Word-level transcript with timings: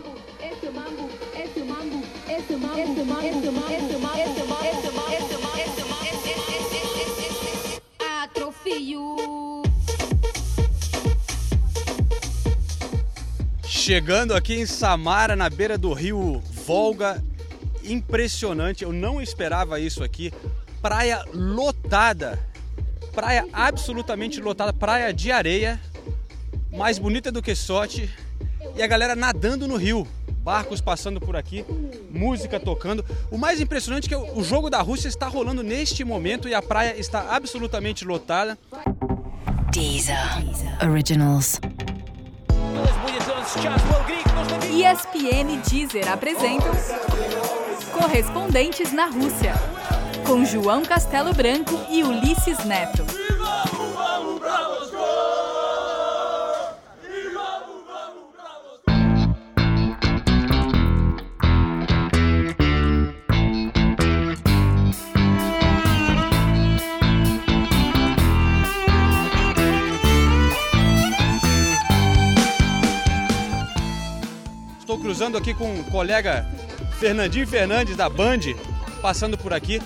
mambo, 0.00 0.16
esse 0.40 0.70
mambo, 0.70 1.10
esse 1.36 1.60
mambo, 1.60 2.04
esse 2.28 2.56
mambo, 2.56 2.78
esse 2.78 3.04
mambo, 3.04 3.26
esse 3.26 3.50
mambo, 3.50 3.70
esse 3.70 3.98
mambo, 3.98 4.24
esse 4.24 4.90
mambo, 4.92 5.12
esse 5.12 5.36
mambo, 5.38 5.58
esse 5.58 5.84
mambo, 5.84 6.06
esse 6.06 6.34
mambo, 6.34 7.00
esse 7.42 7.82
atrofio. 8.22 9.62
Chegando 13.64 14.34
aqui 14.34 14.54
em 14.54 14.66
Samara, 14.66 15.36
na 15.36 15.50
beira 15.50 15.76
do 15.76 15.92
rio 15.92 16.40
Volga, 16.64 17.22
impressionante, 17.84 18.84
eu 18.84 18.92
não 18.92 19.20
esperava 19.20 19.80
isso 19.80 20.02
aqui. 20.02 20.32
Praia 20.80 21.24
lotada, 21.34 22.38
praia 23.12 23.46
absolutamente 23.52 24.40
lotada, 24.40 24.72
praia 24.72 25.12
de 25.12 25.30
areia, 25.30 25.80
mais 26.70 26.98
bonita 26.98 27.30
do 27.30 27.42
que 27.42 27.54
sorte, 27.54 28.08
e 28.80 28.82
a 28.82 28.86
galera 28.86 29.14
nadando 29.14 29.68
no 29.68 29.76
rio. 29.76 30.06
Barcos 30.42 30.80
passando 30.80 31.20
por 31.20 31.36
aqui, 31.36 31.64
música 32.10 32.58
tocando. 32.58 33.04
O 33.30 33.36
mais 33.36 33.60
impressionante 33.60 34.06
é 34.06 34.08
que 34.08 34.16
o 34.16 34.42
jogo 34.42 34.70
da 34.70 34.80
Rússia 34.80 35.06
está 35.06 35.28
rolando 35.28 35.62
neste 35.62 36.02
momento 36.02 36.48
e 36.48 36.54
a 36.54 36.62
praia 36.62 36.98
está 36.98 37.36
absolutamente 37.36 38.06
lotada. 38.06 38.58
Deezer. 39.70 40.16
Originals. 40.82 41.60
ESPN 44.72 45.60
Deezer 45.68 46.10
apresentam 46.10 46.72
Correspondentes 47.92 48.92
na 48.92 49.06
Rússia, 49.06 49.52
com 50.26 50.42
João 50.46 50.82
Castelo 50.82 51.34
Branco 51.34 51.78
e 51.90 52.02
Ulisses 52.02 52.64
Neto. 52.64 53.04
Cruzando 75.20 75.36
aqui 75.36 75.52
com 75.52 75.78
o 75.78 75.84
colega 75.90 76.46
Fernandinho 76.98 77.46
Fernandes 77.46 77.94
da 77.94 78.08
Band, 78.08 78.38
passando 79.02 79.36
por 79.36 79.52
aqui. 79.52 79.78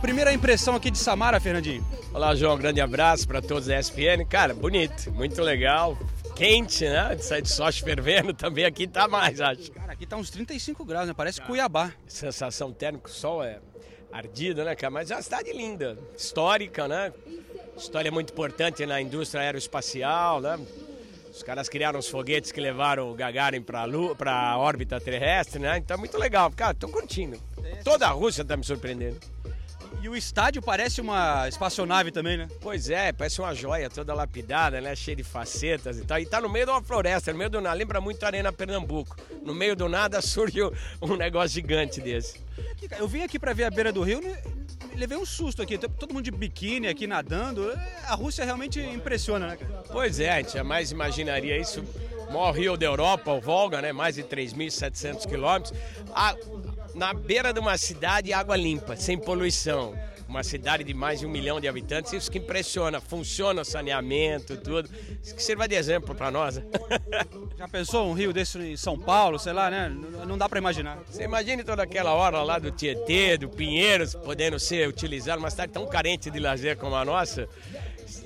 Primeira 0.00 0.32
impressão 0.32 0.76
aqui 0.76 0.92
de 0.92 0.98
Samara, 0.98 1.40
Fernandinho. 1.40 1.84
Olá, 2.12 2.36
João, 2.36 2.56
grande 2.56 2.80
abraço 2.80 3.26
para 3.26 3.42
todos 3.42 3.66
da 3.66 3.80
ESPN. 3.80 4.24
Cara, 4.28 4.54
bonito, 4.54 5.10
muito 5.10 5.42
legal. 5.42 5.98
Quente, 6.36 6.84
né? 6.84 7.18
Sai 7.18 7.42
de 7.42 7.50
sorte 7.50 7.82
fervendo 7.82 8.30
também 8.38 8.64
aqui 8.64 8.86
tá 8.86 9.08
mais, 9.08 9.40
acho. 9.40 9.72
Cara, 9.72 9.92
aqui 9.92 10.06
tá 10.06 10.16
uns 10.16 10.30
35 10.30 10.84
graus, 10.84 11.08
né? 11.08 11.14
Parece 11.16 11.40
Cuiabá. 11.40 11.92
Sensação 12.06 12.72
térmica, 12.72 13.08
o 13.08 13.12
sol 13.12 13.42
é 13.42 13.58
ardido, 14.12 14.64
né, 14.64 14.76
cara? 14.76 14.92
Mas 14.92 15.10
é 15.10 15.16
uma 15.16 15.22
cidade 15.22 15.52
linda, 15.52 15.98
histórica, 16.16 16.86
né? 16.86 17.12
História 17.76 18.12
muito 18.12 18.32
importante 18.32 18.86
na 18.86 19.00
indústria 19.00 19.42
aeroespacial, 19.42 20.40
né? 20.40 20.60
Os 21.34 21.42
caras 21.42 21.68
criaram 21.68 21.98
os 21.98 22.08
foguetes 22.08 22.52
que 22.52 22.60
levaram 22.60 23.10
o 23.10 23.14
Gagarin 23.14 23.60
para 23.60 23.82
a 24.32 24.56
órbita 24.56 25.00
terrestre, 25.00 25.60
né? 25.60 25.78
Então 25.78 25.96
é 25.96 25.98
muito 25.98 26.16
legal. 26.16 26.48
Cara, 26.52 26.72
tô 26.74 26.88
curtindo. 26.88 27.40
Toda 27.82 28.06
a 28.06 28.10
Rússia 28.10 28.44
tá 28.44 28.56
me 28.56 28.62
surpreendendo. 28.62 29.18
E 30.02 30.08
o 30.08 30.14
estádio 30.14 30.60
parece 30.60 31.00
uma 31.00 31.48
espaçonave 31.48 32.10
também, 32.12 32.36
né? 32.36 32.48
Pois 32.60 32.90
é, 32.90 33.10
parece 33.12 33.40
uma 33.40 33.54
joia 33.54 33.88
toda 33.88 34.12
lapidada, 34.12 34.80
né? 34.80 34.94
Cheia 34.94 35.16
de 35.16 35.24
facetas 35.24 35.98
e 35.98 36.04
tal. 36.04 36.18
E 36.18 36.26
tá 36.26 36.40
no 36.42 36.48
meio 36.48 36.66
de 36.66 36.72
uma 36.72 36.82
floresta, 36.82 37.32
no 37.32 37.38
meio 37.38 37.48
do 37.48 37.60
nada. 37.60 37.74
Lembra 37.74 38.00
muito 38.02 38.22
a 38.22 38.26
Arena 38.26 38.52
Pernambuco. 38.52 39.16
No 39.42 39.54
meio 39.54 39.74
do 39.74 39.88
nada 39.88 40.20
surge 40.20 40.60
um 41.00 41.16
negócio 41.16 41.50
gigante 41.54 42.00
desse. 42.02 42.38
Eu 42.98 43.08
vim 43.08 43.22
aqui 43.22 43.38
para 43.38 43.54
ver 43.54 43.64
a 43.64 43.70
beira 43.70 43.90
do 43.92 44.02
rio, 44.02 44.20
né? 44.20 44.42
levei 44.94 45.16
um 45.16 45.24
susto 45.26 45.62
aqui. 45.62 45.78
Todo 45.78 46.12
mundo 46.12 46.24
de 46.24 46.30
biquíni 46.30 46.86
aqui 46.86 47.06
nadando. 47.06 47.72
A 48.06 48.14
Rússia 48.14 48.44
realmente 48.44 48.78
impressiona, 48.80 49.46
né? 49.48 49.56
cara? 49.56 49.84
Pois 49.90 50.20
é, 50.20 50.30
a 50.30 50.36
gente 50.36 50.52
jamais 50.52 50.92
imaginaria 50.92 51.56
isso. 51.58 51.82
O 52.28 52.32
maior 52.32 52.52
rio 52.52 52.76
da 52.76 52.86
Europa, 52.86 53.32
o 53.32 53.40
Volga, 53.40 53.80
né? 53.82 53.92
Mais 53.92 54.14
de 54.16 54.22
3.700 54.22 55.26
quilômetros. 55.26 55.72
A- 56.14 56.34
Na 56.94 57.12
beira 57.12 57.52
de 57.52 57.58
uma 57.58 57.76
cidade, 57.76 58.32
água 58.32 58.56
limpa, 58.56 58.96
sem 58.96 59.18
poluição. 59.18 59.94
Uma 60.28 60.42
cidade 60.42 60.82
de 60.82 60.94
mais 60.94 61.20
de 61.20 61.26
um 61.26 61.28
milhão 61.28 61.60
de 61.60 61.68
habitantes, 61.68 62.12
isso 62.12 62.30
que 62.30 62.38
impressiona. 62.38 63.00
Funciona 63.00 63.62
o 63.62 63.64
saneamento, 63.64 64.56
tudo. 64.56 64.88
Isso 65.22 65.34
que 65.34 65.42
sirva 65.42 65.68
de 65.68 65.74
exemplo 65.74 66.14
para 66.14 66.30
nós. 66.30 66.56
né? 66.56 66.64
Já 67.58 67.68
pensou 67.68 68.08
um 68.08 68.14
rio 68.14 68.32
desse 68.32 68.58
em 68.58 68.76
São 68.76 68.98
Paulo, 68.98 69.38
sei 69.38 69.52
lá, 69.52 69.70
né? 69.70 69.88
Não 69.88 70.24
não 70.24 70.38
dá 70.38 70.48
para 70.48 70.58
imaginar. 70.58 70.98
Você 71.08 71.24
imagine 71.24 71.62
toda 71.62 71.82
aquela 71.82 72.14
hora 72.14 72.42
lá 72.42 72.58
do 72.58 72.70
Tietê, 72.70 73.36
do 73.36 73.48
Pinheiros, 73.48 74.14
podendo 74.14 74.58
ser 74.58 74.88
utilizado, 74.88 75.38
uma 75.38 75.50
cidade 75.50 75.72
tão 75.72 75.86
carente 75.86 76.30
de 76.30 76.40
lazer 76.40 76.76
como 76.76 76.96
a 76.96 77.04
nossa. 77.04 77.48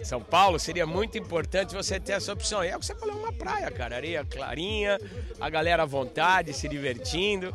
São 0.05 0.23
Paulo 0.23 0.59
seria 0.59 0.87
muito 0.87 1.19
importante 1.19 1.75
você 1.75 1.99
ter 1.99 2.13
essa 2.13 2.33
opção. 2.33 2.65
E 2.65 2.69
é 2.69 2.77
o 2.77 2.81
que 2.81 2.87
você 2.87 2.95
falou, 2.95 3.17
uma 3.19 3.33
praia, 3.33 3.71
cara. 3.71 3.97
Areia 3.97 4.25
clarinha, 4.25 4.99
a 5.41 5.51
galera 5.51 5.83
à 5.83 5.87
vontade, 5.87 6.53
se 6.53 6.69
divertindo. 6.69 7.55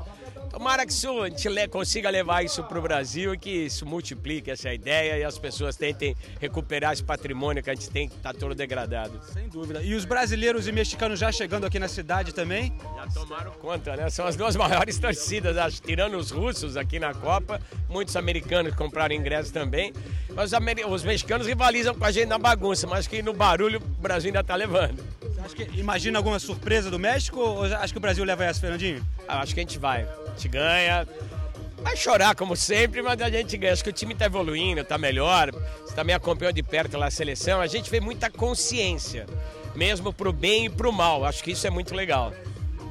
Tomara 0.53 0.85
que 0.85 0.91
isso, 0.91 1.09
a 1.19 1.27
gente 1.29 1.49
le- 1.49 1.67
consiga 1.67 2.11
levar 2.11 2.45
isso 2.45 2.63
para 2.63 2.77
o 2.77 2.81
Brasil 2.81 3.33
e 3.33 3.37
que 3.39 3.49
isso 3.49 3.87
multiplique 3.87 4.51
essa 4.51 4.71
ideia 4.71 5.17
e 5.17 5.23
as 5.23 5.35
pessoas 5.39 5.75
tentem 5.75 6.15
recuperar 6.39 6.93
esse 6.93 7.03
patrimônio 7.03 7.63
que 7.63 7.71
a 7.71 7.73
gente 7.73 7.89
tem 7.89 8.07
que 8.07 8.15
está 8.15 8.31
todo 8.31 8.53
degradado. 8.53 9.19
Sem 9.33 9.49
dúvida. 9.49 9.81
E 9.81 9.95
os 9.95 10.05
brasileiros 10.05 10.67
e 10.67 10.71
mexicanos 10.71 11.17
já 11.19 11.31
chegando 11.31 11.65
aqui 11.65 11.79
na 11.79 11.87
cidade 11.87 12.33
também. 12.35 12.71
Já 12.95 13.07
tomaram 13.07 13.51
conta, 13.53 13.95
né? 13.95 14.09
São 14.11 14.27
as 14.27 14.35
duas 14.35 14.55
maiores 14.57 14.99
torcidas, 14.99 15.57
acho, 15.57 15.81
tirando 15.81 16.17
os 16.17 16.29
russos 16.29 16.77
aqui 16.77 16.99
na 16.99 17.15
Copa. 17.15 17.59
Muitos 17.89 18.15
americanos 18.15 18.75
compraram 18.75 19.15
ingressos 19.15 19.51
também. 19.51 19.91
Mas 20.35 20.51
os, 20.53 20.59
os 20.91 21.03
mexicanos 21.03 21.47
rivalizam 21.47 21.95
com 21.95 22.05
a 22.05 22.11
gente 22.11 22.27
na 22.27 22.37
bagunça, 22.37 22.85
mas 22.85 23.07
que 23.07 23.23
no 23.23 23.33
barulho 23.33 23.79
o 23.79 24.01
Brasil 24.01 24.29
ainda 24.29 24.43
tá 24.43 24.55
levando. 24.55 25.03
Que 25.55 25.63
imagina 25.77 26.17
alguma 26.19 26.39
surpresa 26.39 26.89
do 26.89 26.97
México 26.97 27.37
ou 27.39 27.63
acho 27.65 27.91
que 27.93 27.97
o 27.97 28.01
Brasil 28.01 28.23
leva 28.23 28.45
essa, 28.45 28.61
Fernandinho? 28.61 29.05
Ah, 29.27 29.41
Acho 29.41 29.53
que 29.53 29.59
a 29.59 29.63
gente 29.63 29.77
vai. 29.77 30.07
A 30.33 30.35
gente 30.35 30.47
ganha. 30.49 31.07
Vai 31.81 31.95
chorar 31.95 32.35
como 32.35 32.55
sempre, 32.55 33.01
mas 33.01 33.21
a 33.21 33.29
gente 33.29 33.55
ganha. 33.55 33.73
Acho 33.73 33.83
que 33.83 33.89
o 33.89 33.93
time 33.93 34.15
tá 34.15 34.25
evoluindo, 34.25 34.83
tá 34.83 34.97
melhor. 34.97 35.51
Você 35.51 35.93
também 35.93 36.15
acompanhou 36.15 36.51
de 36.51 36.63
perto 36.63 36.97
lá 36.97 37.07
a 37.07 37.11
seleção. 37.11 37.61
A 37.61 37.67
gente 37.67 37.89
vê 37.89 37.99
muita 37.99 38.29
consciência, 38.31 39.27
mesmo 39.75 40.11
pro 40.11 40.33
bem 40.33 40.65
e 40.65 40.69
pro 40.69 40.91
mal. 40.91 41.23
Acho 41.23 41.43
que 41.43 41.51
isso 41.51 41.67
é 41.67 41.69
muito 41.69 41.93
legal. 41.93 42.33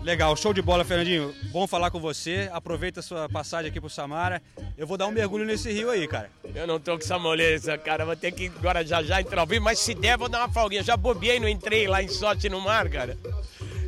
Legal, 0.03 0.37
show 0.37 0.53
de 0.53 0.61
bola, 0.61 0.85
Fernandinho. 0.85 1.33
Bom 1.53 1.67
falar 1.67 1.91
com 1.91 2.01
você. 2.01 2.51
Aproveita 2.53 3.01
a 3.01 3.03
sua 3.03 3.29
passagem 3.29 3.71
aqui 3.71 3.81
pro 3.81 3.89
Samara. 3.89 4.43
Eu 4.77 4.87
vou 4.87 4.97
dar 4.97 5.07
um 5.07 5.13
mergulho 5.13 5.45
nesse 5.45 5.73
rio 5.73 5.91
aí, 5.91 6.07
cara. 6.09 6.29
Eu 6.55 6.67
não 6.67 6.79
tô 6.79 6.99
com 6.99 7.05
essa 7.05 7.19
moleza, 7.19 7.79
cara. 7.79 8.05
Vou 8.05 8.17
ter 8.17 8.33
que 8.33 8.47
agora 8.59 8.85
já 8.85 9.03
já 9.03 9.21
entrar 9.21 9.41
ao 9.41 9.47
vivo, 9.47 9.65
mas 9.65 9.79
se 9.79 9.95
der, 9.95 10.19
vou 10.19 10.29
dar 10.29 10.41
uma 10.41 10.53
folguinha. 10.53 10.83
Já 10.83 10.97
bobiei, 10.97 11.39
não 11.39 11.49
entrei 11.49 11.87
lá 11.87 12.03
em 12.03 12.09
sorte 12.09 12.49
no 12.49 12.61
mar, 12.61 12.89
cara. 12.89 13.17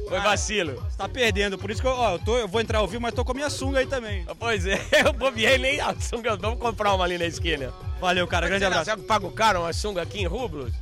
Foi 0.08 0.20
vacilo. 0.20 0.74
Você 0.74 0.96
tá 0.96 1.08
perdendo, 1.08 1.56
por 1.58 1.70
isso 1.70 1.80
que 1.80 1.86
eu, 1.86 1.92
ó, 1.92 2.12
eu, 2.12 2.18
tô, 2.18 2.36
eu 2.36 2.48
vou 2.48 2.60
entrar 2.60 2.78
ao 2.78 2.86
vivo, 2.86 3.02
mas 3.02 3.14
tô 3.14 3.24
com 3.24 3.32
a 3.32 3.34
minha 3.34 3.50
sunga 3.50 3.80
aí 3.80 3.86
também. 3.86 4.26
Pois 4.38 4.66
é, 4.66 4.78
eu 5.04 5.12
bobiei 5.12 5.58
nem 5.58 5.80
a 5.80 5.94
sunga. 5.98 6.36
Vamos 6.36 6.58
comprar 6.58 6.94
uma 6.94 7.04
ali 7.04 7.18
na 7.18 7.24
esquina. 7.26 7.72
Valeu, 8.00 8.26
cara. 8.26 8.46
Grande 8.46 8.64
abraço. 8.64 8.84
Será 8.84 8.96
que 8.96 9.02
pago 9.04 9.30
caro 9.30 9.60
uma 9.60 9.72
sunga 9.72 10.02
aqui 10.02 10.20
em 10.20 10.26
rublos? 10.26 10.72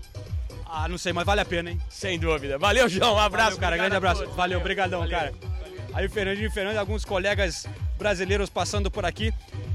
Ah, 0.66 0.88
não 0.88 0.97
sei, 0.97 1.12
mas 1.12 1.27
vale 1.27 1.41
a 1.41 1.44
pena, 1.44 1.71
hein? 1.71 1.78
Sem 1.91 2.19
dúvida. 2.19 2.59
Valeu, 2.59 2.88
João. 2.88 3.15
Um 3.15 3.19
abraço. 3.19 3.50
Valeu, 3.50 3.61
cara. 3.61 3.77
Grande 3.77 3.97
abraço. 3.97 4.21
todos. 4.22 4.34
Valeu, 4.37 4.61
brigadão, 4.61 5.00
Valeu. 5.00 5.16
cara. 5.16 5.34
Aí 5.93 6.06
o 6.06 6.11
Fernandinho 6.11 6.50
Fernandes, 6.50 6.78
alguns 6.78 7.05
colegas 7.05 7.66
brasileiros 7.99 8.49
passando 8.49 8.91
por 8.91 9.05
aqui. 9.05 9.32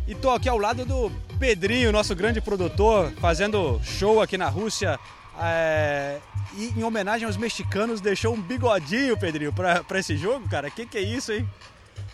E 0.07 0.15
tô 0.15 0.31
aqui 0.31 0.49
ao 0.49 0.57
lado 0.57 0.85
do 0.85 1.11
Pedrinho, 1.37 1.91
nosso 1.91 2.15
grande 2.15 2.41
produtor, 2.41 3.11
fazendo 3.21 3.79
show 3.83 4.21
aqui 4.21 4.37
na 4.37 4.49
Rússia. 4.49 4.99
É, 5.39 6.17
E 6.55 6.73
em 6.77 6.83
homenagem 6.83 7.25
aos 7.27 7.37
mexicanos, 7.37 8.01
deixou 8.01 8.33
um 8.33 8.41
bigodinho, 8.41 9.17
Pedrinho, 9.17 9.53
pra, 9.53 9.83
pra 9.83 9.99
esse 9.99 10.15
jogo, 10.17 10.47
cara. 10.49 10.69
Que 10.71 10.85
que 10.85 10.97
é 10.97 11.01
isso, 11.01 11.31
hein? 11.31 11.47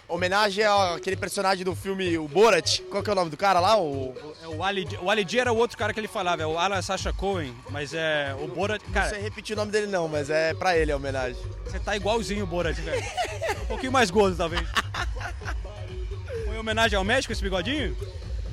Homenagem 0.08 0.64
àquele 0.66 1.16
personagem 1.16 1.64
do 1.64 1.74
filme 1.76 2.18
O 2.18 2.28
Borat. 2.28 2.82
Qual 2.92 3.02
que 3.02 3.10
é 3.10 3.14
o 3.14 3.16
nome 3.16 3.32
do 3.32 3.38
cara 3.38 3.60
lá? 3.60 3.80
O... 3.80 4.14
É 4.44 4.48
o 4.48 4.62
Ali, 4.62 4.88
o 5.02 5.10
Ali 5.10 5.26
G 5.28 5.40
era 5.40 5.52
o 5.52 5.58
outro 5.58 5.78
cara 5.78 5.94
que 5.94 6.00
ele 6.00 6.10
falava, 6.10 6.44
é 6.44 6.46
o 6.46 6.60
Alan 6.60 6.82
Sacha 6.82 7.12
Cohen, 7.14 7.56
mas 7.70 7.94
é 7.94 8.36
o 8.40 8.48
Borat. 8.48 8.82
Não 8.86 8.94
Cara, 8.94 9.10
sei 9.10 9.22
repetir 9.22 9.56
o 9.56 9.60
nome 9.60 9.72
dele 9.72 9.88
não, 9.88 10.08
mas 10.08 10.30
é 10.30 10.54
pra 10.54 10.78
ele 10.78 10.92
a 10.92 10.98
homenagem. 10.98 11.42
você 11.66 11.80
tá 11.80 11.96
igualzinho 11.96 12.44
o 12.44 12.48
Borat, 12.48 12.76
velho. 12.76 13.02
Um 13.64 13.66
pouquinho 13.66 13.92
mais 13.92 14.12
gordo, 14.12 14.36
talvez. 14.36 14.68
Foi 16.46 16.56
em 16.56 16.60
homenagem 16.60 16.98
ao 16.98 17.04
México 17.04 17.32
esse 17.32 17.42
bigodinho? 17.42 17.96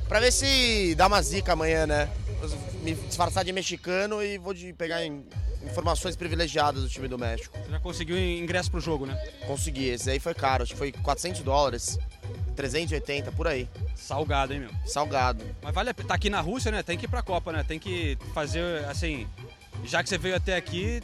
Pra 0.09 0.19
ver 0.21 0.33
se 0.33 0.95
dá 0.97 1.09
uma 1.09 1.21
zica 1.21 1.53
amanhã, 1.53 1.87
né? 1.87 2.09
Me 2.83 2.95
disfarçar 2.95 3.45
de 3.45 3.53
mexicano 3.53 4.23
e 4.23 4.39
vou 4.39 4.55
de 4.55 4.73
pegar 4.73 5.05
in- 5.05 5.25
informações 5.65 6.17
privilegiadas 6.17 6.83
do 6.83 6.89
time 6.89 7.07
do 7.09 7.19
México. 7.19 7.57
Você 7.63 7.71
já 7.71 7.81
conseguiu 7.81 8.19
ingresso 8.19 8.71
pro 8.71 8.81
jogo, 8.81 9.05
né? 9.07 9.15
Consegui, 9.47 9.89
esse 9.89 10.09
aí 10.11 10.19
foi 10.19 10.33
caro, 10.35 10.63
acho 10.63 10.73
que 10.73 10.79
foi 10.79 10.91
400 10.91 11.43
dólares, 11.43 11.99
380, 12.57 13.31
por 13.33 13.47
aí. 13.47 13.69
Salgado, 13.95 14.55
hein, 14.55 14.61
meu? 14.61 14.71
Salgado. 14.87 15.45
Mas 15.63 15.75
vale 15.75 15.91
a 15.91 15.95
pena. 15.95 16.09
Tá 16.09 16.15
aqui 16.15 16.31
na 16.31 16.41
Rússia, 16.41 16.71
né? 16.73 16.83
Tem 16.83 16.97
que 16.97 17.05
ir 17.05 17.09
pra 17.09 17.23
Copa, 17.23 17.53
né? 17.53 17.63
Tem 17.63 17.79
que 17.79 18.17
fazer, 18.33 18.85
assim. 18.87 19.27
Já 19.85 20.03
que 20.03 20.09
você 20.09 20.17
veio 20.17 20.37
até 20.37 20.57
aqui, 20.57 21.03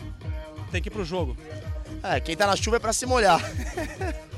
tem 0.72 0.80
que 0.80 0.88
ir 0.88 0.92
pro 0.92 1.04
jogo. 1.04 1.36
É, 2.02 2.18
quem 2.20 2.34
tá 2.36 2.46
na 2.46 2.56
chuva 2.56 2.76
é 2.76 2.80
pra 2.80 2.92
se 2.94 3.04
molhar. 3.04 3.40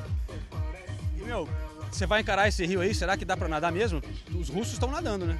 Meu, 1.25 1.49
você 1.91 2.07
vai 2.07 2.21
encarar 2.21 2.49
esse 2.49 2.65
rio 2.67 2.81
aí? 2.81 2.95
Será 2.95 3.17
que 3.17 3.25
dá 3.25 3.37
pra 3.37 3.49
nadar 3.49 3.71
mesmo? 3.73 4.03
Os 4.35 4.49
russos 4.49 4.73
estão 4.75 4.91
nadando, 4.91 5.27
né? 5.27 5.39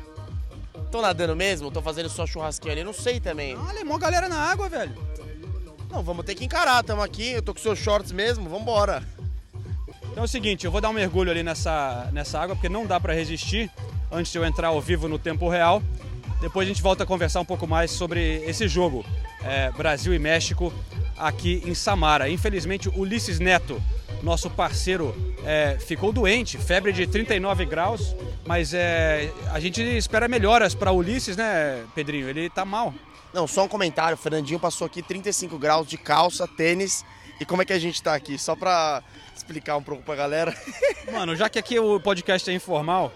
Tô 0.91 1.03
nadando 1.03 1.37
mesmo? 1.37 1.71
Tô 1.71 1.83
fazendo 1.83 2.09
só 2.09 2.27
churrasquinho 2.27 2.73
ali? 2.73 2.85
Não 2.85 2.93
sei 2.93 3.21
também. 3.21 3.57
Olha, 3.57 3.85
mó 3.85 3.99
galera 3.99 4.29
na 4.29 4.39
água, 4.39 4.69
velho. 4.69 4.95
Não, 5.91 6.03
vamos 6.03 6.25
ter 6.25 6.35
que 6.35 6.45
encarar. 6.45 6.83
Tamo 6.83 7.03
aqui, 7.03 7.33
eu 7.33 7.43
tô 7.43 7.53
com 7.55 7.61
seus 7.61 7.79
shorts 7.79 8.13
mesmo, 8.13 8.49
vambora. 8.49 9.03
Então 10.11 10.23
é 10.23 10.25
o 10.25 10.29
seguinte, 10.29 10.65
eu 10.65 10.73
vou 10.73 10.81
dar 10.81 10.89
um 10.89 10.93
mergulho 10.93 11.31
ali 11.31 11.43
nessa, 11.43 12.09
nessa 12.13 12.41
água, 12.41 12.57
porque 12.57 12.69
não 12.69 12.87
dá 12.87 12.99
pra 12.99 13.13
resistir 13.13 13.71
antes 14.11 14.33
de 14.33 14.39
eu 14.39 14.45
entrar 14.45 14.69
ao 14.69 14.81
vivo 14.81 15.07
no 15.09 15.19
tempo 15.19 15.49
real. 15.49 15.83
Depois 16.41 16.67
a 16.67 16.69
gente 16.69 16.83
volta 16.83 17.05
a 17.05 17.07
conversar 17.07 17.41
um 17.41 17.45
pouco 17.45 17.67
mais 17.67 17.91
sobre 17.91 18.43
esse 18.45 18.67
jogo, 18.69 19.05
é, 19.43 19.71
Brasil 19.73 20.15
e 20.15 20.19
México, 20.19 20.73
aqui 21.17 21.63
em 21.65 21.75
Samara. 21.75 22.29
Infelizmente, 22.31 22.89
Ulisses 22.89 23.39
Neto, 23.39 23.83
nosso 24.23 24.51
parceiro, 24.51 25.15
é, 25.45 25.77
ficou 25.79 26.13
doente, 26.13 26.59
febre 26.59 26.93
de 26.93 27.07
39 27.07 27.65
graus, 27.65 28.15
mas 28.47 28.75
é, 28.75 29.33
a 29.53 29.61
gente 29.61 29.83
espera 29.83 30.29
melhoras 30.29 30.75
para 30.75 30.93
Ulisses, 30.93 31.37
né, 31.37 31.85
Pedrinho? 31.95 32.29
Ele 32.29 32.51
tá 32.51 32.65
mal. 32.65 32.95
Não, 33.33 33.47
só 33.47 33.65
um 33.65 33.69
comentário. 33.69 34.15
O 34.15 34.19
Fernandinho 34.19 34.59
passou 34.59 34.87
aqui 34.87 35.03
35 35.03 35.59
graus 35.59 35.87
de 35.87 35.97
calça, 35.99 36.49
tênis. 36.49 37.05
E 37.41 37.45
como 37.45 37.63
é 37.63 37.65
que 37.65 37.73
a 37.73 37.79
gente 37.79 38.03
tá 38.03 38.15
aqui? 38.15 38.39
Só 38.39 38.57
pra 38.57 39.03
explicar 39.37 39.77
um 39.77 39.83
pouco 39.83 40.03
pra 40.03 40.17
galera. 40.17 40.55
Mano, 41.13 41.37
já 41.37 41.49
que 41.49 41.59
aqui 41.59 41.79
o 41.79 42.01
podcast 42.01 42.51
é 42.51 42.55
informal, 42.55 43.13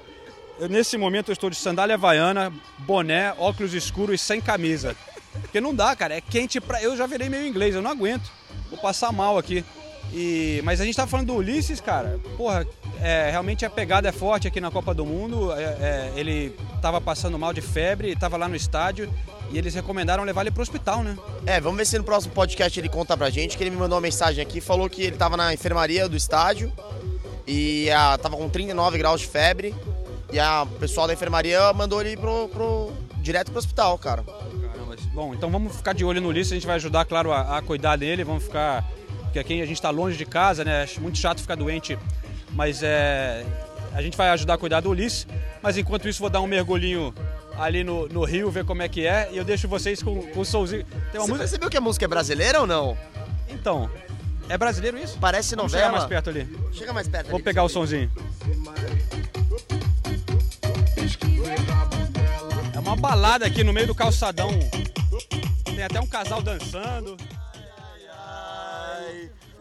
eu, 0.58 0.68
nesse 0.68 0.96
momento 0.96 1.30
eu 1.30 1.32
estou 1.32 1.50
de 1.50 1.56
sandália 1.56 1.94
havaiana, 1.94 2.52
boné, 2.78 3.34
óculos 3.38 3.74
escuros 3.74 4.20
e 4.20 4.24
sem 4.24 4.40
camisa. 4.40 4.96
Porque 5.40 5.60
não 5.60 5.74
dá, 5.74 5.96
cara, 5.96 6.14
é 6.14 6.20
quente 6.20 6.60
pra. 6.60 6.82
Eu 6.82 6.96
já 6.96 7.06
virei 7.06 7.28
meio 7.28 7.46
inglês, 7.46 7.74
eu 7.74 7.82
não 7.82 7.90
aguento. 7.90 8.30
Vou 8.70 8.78
passar 8.78 9.10
mal 9.12 9.38
aqui. 9.38 9.64
E... 10.12 10.60
Mas 10.64 10.80
a 10.80 10.84
gente 10.84 10.96
tá 10.96 11.06
falando 11.06 11.28
do 11.28 11.34
Ulisses, 11.34 11.80
cara. 11.80 12.20
Porra, 12.36 12.66
é, 13.00 13.30
realmente 13.30 13.64
a 13.64 13.70
pegada 13.70 14.08
é 14.08 14.12
forte 14.12 14.46
aqui 14.46 14.60
na 14.60 14.70
Copa 14.70 14.92
do 14.92 15.06
Mundo. 15.06 15.52
É, 15.52 15.62
é, 15.62 16.12
ele 16.16 16.54
tava 16.80 17.00
passando 17.00 17.38
mal 17.38 17.52
de 17.52 17.60
febre, 17.60 18.14
tava 18.14 18.36
lá 18.36 18.48
no 18.48 18.56
estádio 18.56 19.12
e 19.50 19.58
eles 19.58 19.74
recomendaram 19.74 20.24
levar 20.24 20.42
ele 20.42 20.50
pro 20.50 20.62
hospital, 20.62 21.02
né? 21.02 21.16
É, 21.46 21.60
vamos 21.60 21.78
ver 21.78 21.86
se 21.86 21.98
no 21.98 22.04
próximo 22.04 22.34
podcast 22.34 22.78
ele 22.78 22.88
conta 22.88 23.16
pra 23.16 23.30
gente, 23.30 23.56
que 23.56 23.62
ele 23.62 23.70
me 23.70 23.76
mandou 23.76 23.96
uma 23.96 24.02
mensagem 24.02 24.42
aqui, 24.42 24.60
falou 24.60 24.88
que 24.88 25.02
ele 25.02 25.16
tava 25.16 25.36
na 25.36 25.52
enfermaria 25.52 26.08
do 26.08 26.16
estádio 26.16 26.72
e 27.46 27.90
a, 27.90 28.16
tava 28.18 28.36
com 28.36 28.48
39 28.48 28.98
graus 28.98 29.20
de 29.20 29.26
febre. 29.26 29.74
E 30.32 30.38
a 30.38 30.62
o 30.62 30.66
pessoal 30.78 31.06
da 31.06 31.12
enfermaria 31.12 31.72
mandou 31.74 32.00
ele 32.00 32.16
pro, 32.16 32.48
pro, 32.48 32.92
direto 33.18 33.50
pro 33.50 33.58
hospital, 33.58 33.98
cara. 33.98 34.22
Caramba. 34.22 34.96
Bom, 35.12 35.34
então 35.34 35.50
vamos 35.50 35.76
ficar 35.76 35.92
de 35.92 36.04
olho 36.04 36.20
no 36.20 36.28
Ulisses, 36.28 36.52
a 36.52 36.54
gente 36.54 36.66
vai 36.66 36.76
ajudar, 36.76 37.04
claro, 37.04 37.32
a, 37.32 37.58
a 37.58 37.62
cuidar 37.62 37.96
dele, 37.96 38.24
vamos 38.24 38.44
ficar. 38.44 38.88
Porque 39.32 39.38
aqui 39.38 39.62
a 39.62 39.66
gente 39.66 39.78
está 39.78 39.88
longe 39.88 40.14
de 40.18 40.26
casa, 40.26 40.62
né? 40.62 40.82
Acho 40.82 41.00
muito 41.00 41.16
chato 41.16 41.40
ficar 41.40 41.54
doente, 41.54 41.98
mas 42.50 42.82
é. 42.82 43.46
A 43.94 44.02
gente 44.02 44.14
vai 44.14 44.28
ajudar 44.28 44.54
a 44.54 44.58
cuidar 44.58 44.80
do 44.80 44.90
Ulisses, 44.90 45.26
mas 45.62 45.78
enquanto 45.78 46.06
isso 46.06 46.20
vou 46.20 46.28
dar 46.28 46.42
um 46.42 46.46
mergulhinho 46.46 47.14
ali 47.58 47.82
no, 47.82 48.06
no 48.08 48.24
rio, 48.24 48.50
ver 48.50 48.66
como 48.66 48.82
é 48.82 48.88
que 48.90 49.06
é, 49.06 49.30
e 49.32 49.38
eu 49.38 49.44
deixo 49.44 49.66
vocês 49.66 50.02
com, 50.02 50.20
com 50.20 50.40
o 50.40 50.44
solzinho. 50.44 50.84
Você 51.10 51.18
música. 51.18 51.38
percebeu 51.38 51.70
que 51.70 51.76
a 51.78 51.80
música 51.80 52.04
é 52.04 52.08
brasileira 52.08 52.60
ou 52.60 52.66
não? 52.66 52.94
Então, 53.48 53.90
é 54.50 54.58
brasileiro 54.58 54.98
isso? 54.98 55.16
Parece 55.18 55.56
Vamos 55.56 55.72
novela. 55.72 55.86
chegar 55.88 55.98
mais 55.98 56.08
perto 56.08 56.28
ali. 56.28 56.58
Chega 56.72 56.92
mais 56.92 57.08
perto 57.08 57.26
Vou 57.28 57.36
ali. 57.36 57.44
pegar 57.44 57.64
o 57.64 57.70
sonzinho. 57.70 58.10
É 62.74 62.78
uma 62.78 62.96
balada 62.96 63.46
aqui 63.46 63.64
no 63.64 63.72
meio 63.72 63.86
do 63.86 63.94
calçadão. 63.94 64.50
Tem 65.64 65.84
até 65.84 65.98
um 66.00 66.06
casal 66.06 66.42
dançando. 66.42 67.16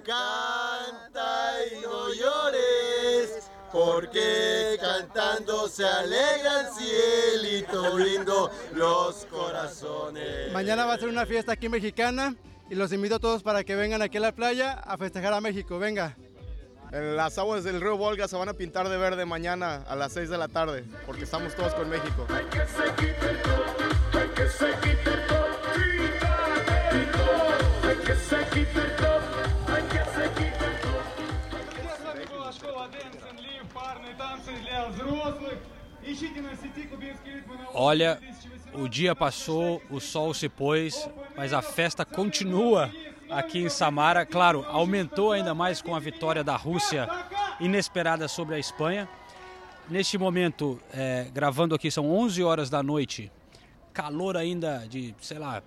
Canta 0.03 1.51
y 1.71 1.81
no 1.81 2.11
llores, 2.13 3.49
porque 3.71 4.77
cantando 4.81 5.67
se 5.67 5.85
alegra 5.85 6.61
el 6.61 6.67
cielito 6.73 7.97
lindo 7.97 8.51
los 8.73 9.27
corazones. 9.27 10.51
Mañana 10.53 10.85
va 10.85 10.95
a 10.95 10.97
ser 10.97 11.09
una 11.09 11.25
fiesta 11.25 11.51
aquí 11.53 11.69
mexicana 11.69 12.35
y 12.69 12.75
los 12.75 12.91
invito 12.93 13.15
a 13.15 13.19
todos 13.19 13.43
para 13.43 13.63
que 13.63 13.75
vengan 13.75 14.01
aquí 14.01 14.17
a 14.17 14.21
la 14.21 14.31
playa 14.31 14.73
a 14.73 14.97
festejar 14.97 15.33
a 15.33 15.41
México. 15.41 15.77
Venga. 15.77 16.17
Las 16.91 17.37
aguas 17.37 17.63
del 17.63 17.79
río 17.79 17.95
Volga 17.95 18.27
se 18.27 18.35
van 18.35 18.49
a 18.49 18.53
pintar 18.53 18.89
de 18.89 18.97
verde 18.97 19.25
mañana 19.25 19.83
a 19.87 19.95
las 19.95 20.11
6 20.13 20.29
de 20.29 20.37
la 20.37 20.49
tarde, 20.49 20.83
porque 21.05 21.23
estamos 21.23 21.55
todos 21.55 21.73
con 21.73 21.89
México. 21.89 22.27
Olha, 37.73 38.19
o 38.73 38.87
dia 38.87 39.15
passou, 39.15 39.81
o 39.89 39.99
sol 39.99 40.33
se 40.33 40.49
pôs, 40.49 41.09
mas 41.35 41.53
a 41.53 41.61
festa 41.61 42.03
continua 42.03 42.91
aqui 43.29 43.59
em 43.59 43.69
Samara. 43.69 44.25
Claro, 44.25 44.65
aumentou 44.67 45.31
ainda 45.31 45.53
mais 45.53 45.81
com 45.81 45.95
a 45.95 45.99
vitória 45.99 46.43
da 46.43 46.55
Rússia 46.55 47.07
inesperada 47.59 48.27
sobre 48.27 48.55
a 48.55 48.59
Espanha. 48.59 49.07
Neste 49.89 50.17
momento, 50.17 50.79
é, 50.93 51.27
gravando 51.33 51.75
aqui, 51.75 51.91
são 51.91 52.09
11 52.09 52.43
horas 52.43 52.69
da 52.69 52.81
noite, 52.81 53.31
calor 53.93 54.37
ainda 54.37 54.85
de, 54.87 55.13
sei 55.21 55.37
lá, 55.37 55.61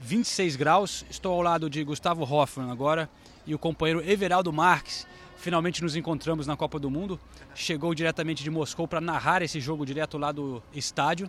26 0.00 0.56
graus. 0.56 1.04
Estou 1.08 1.32
ao 1.32 1.42
lado 1.42 1.70
de 1.70 1.82
Gustavo 1.84 2.24
Hoffmann 2.24 2.70
agora 2.70 3.08
e 3.46 3.54
o 3.54 3.58
companheiro 3.58 4.02
Everaldo 4.08 4.52
Marques. 4.52 5.06
Finalmente 5.42 5.82
nos 5.82 5.96
encontramos 5.96 6.46
na 6.46 6.56
Copa 6.56 6.78
do 6.78 6.88
Mundo. 6.88 7.18
Chegou 7.52 7.92
diretamente 7.96 8.44
de 8.44 8.48
Moscou 8.50 8.86
para 8.86 9.00
narrar 9.00 9.42
esse 9.42 9.58
jogo 9.58 9.84
direto 9.84 10.16
lá 10.16 10.30
do 10.30 10.62
estádio. 10.72 11.28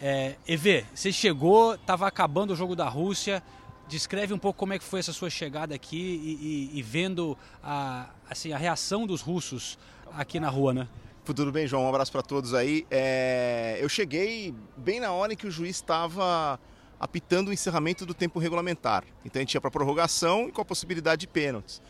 É, 0.00 0.36
Eve, 0.48 0.86
você 0.94 1.12
chegou, 1.12 1.74
estava 1.74 2.06
acabando 2.06 2.54
o 2.54 2.56
jogo 2.56 2.74
da 2.74 2.88
Rússia. 2.88 3.42
Descreve 3.86 4.32
um 4.32 4.38
pouco 4.38 4.58
como 4.58 4.72
é 4.72 4.78
que 4.78 4.84
foi 4.84 5.00
essa 5.00 5.12
sua 5.12 5.28
chegada 5.28 5.74
aqui 5.74 5.98
e, 6.00 6.72
e- 6.74 6.78
e 6.78 6.82
vendo 6.82 7.36
a, 7.62 8.08
assim, 8.30 8.54
a 8.54 8.56
reação 8.56 9.06
dos 9.06 9.20
russos 9.20 9.78
aqui 10.16 10.40
na 10.40 10.48
rua, 10.48 10.72
né? 10.72 10.88
Tudo 11.22 11.52
bem, 11.52 11.66
João? 11.66 11.84
Um 11.84 11.88
abraço 11.90 12.10
para 12.10 12.22
todos 12.22 12.54
aí. 12.54 12.86
É, 12.90 13.76
Eu 13.82 13.90
cheguei 13.90 14.54
bem 14.74 15.00
na 15.00 15.12
hora 15.12 15.34
em 15.34 15.36
que 15.36 15.46
o 15.46 15.50
juiz 15.50 15.76
estava 15.76 16.58
apitando 16.98 17.48
o 17.48 17.52
encerramento 17.52 18.06
do 18.06 18.14
tempo 18.14 18.38
regulamentar. 18.38 19.04
Então 19.22 19.38
a 19.38 19.42
gente 19.42 19.52
ia 19.52 19.60
para 19.60 19.70
prorrogação 19.70 20.48
e 20.48 20.52
com 20.52 20.62
a 20.62 20.64
possibilidade 20.64 21.20
de 21.20 21.26
pênaltis. 21.26 21.82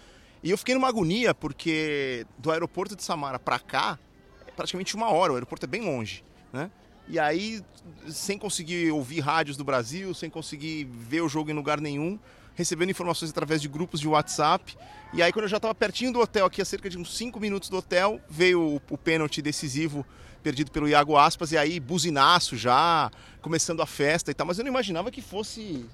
E 0.43 0.51
eu 0.51 0.59
fiquei 0.59 0.75
numa 0.75 0.89
agonia 0.89 1.35
porque 1.35 2.27
do 2.39 2.51
aeroporto 2.51 2.95
de 2.95 3.03
Samara 3.03 3.39
para 3.39 3.59
cá 3.59 3.99
é 4.47 4.51
praticamente 4.51 4.95
uma 4.95 5.11
hora. 5.11 5.33
O 5.33 5.37
aeroporto 5.37 5.67
é 5.67 5.69
bem 5.69 5.83
longe, 5.83 6.25
né? 6.53 6.71
E 7.09 7.19
aí, 7.19 7.63
sem 8.07 8.39
conseguir 8.39 8.91
ouvir 8.91 9.21
rádios 9.21 9.57
do 9.57 9.65
Brasil, 9.65 10.13
sem 10.13 10.29
conseguir 10.29 10.85
ver 10.85 11.23
o 11.23 11.29
jogo 11.29 11.51
em 11.51 11.55
lugar 11.55 11.81
nenhum, 11.81 12.19
recebendo 12.55 12.91
informações 12.91 13.31
através 13.31 13.63
de 13.63 13.69
grupos 13.69 13.99
de 13.99 14.07
WhatsApp. 14.07 14.77
E 15.15 15.23
aí, 15.23 15.33
quando 15.33 15.45
eu 15.45 15.49
já 15.49 15.57
estava 15.57 15.75
pertinho 15.75 16.13
do 16.13 16.21
hotel, 16.21 16.45
aqui 16.45 16.61
a 16.61 16.67
cerca 16.67 16.91
de 16.91 16.99
uns 16.99 17.17
5 17.17 17.41
minutos 17.41 17.71
do 17.71 17.79
hotel, 17.79 18.21
veio 18.29 18.61
o, 18.61 18.77
o 18.91 18.99
pênalti 18.99 19.41
decisivo 19.41 20.05
perdido 20.43 20.71
pelo 20.71 20.87
Iago 20.87 21.17
Aspas, 21.17 21.53
e 21.53 21.57
aí 21.57 21.81
buzinaço 21.81 22.57
já, 22.57 23.11
começando 23.41 23.81
a 23.81 23.87
festa 23.87 24.31
e 24.31 24.35
tal. 24.35 24.47
Mas 24.47 24.59
eu 24.59 24.65
não 24.65 24.71
imaginava 24.71 25.11
que 25.11 25.23
fosse 25.23 25.87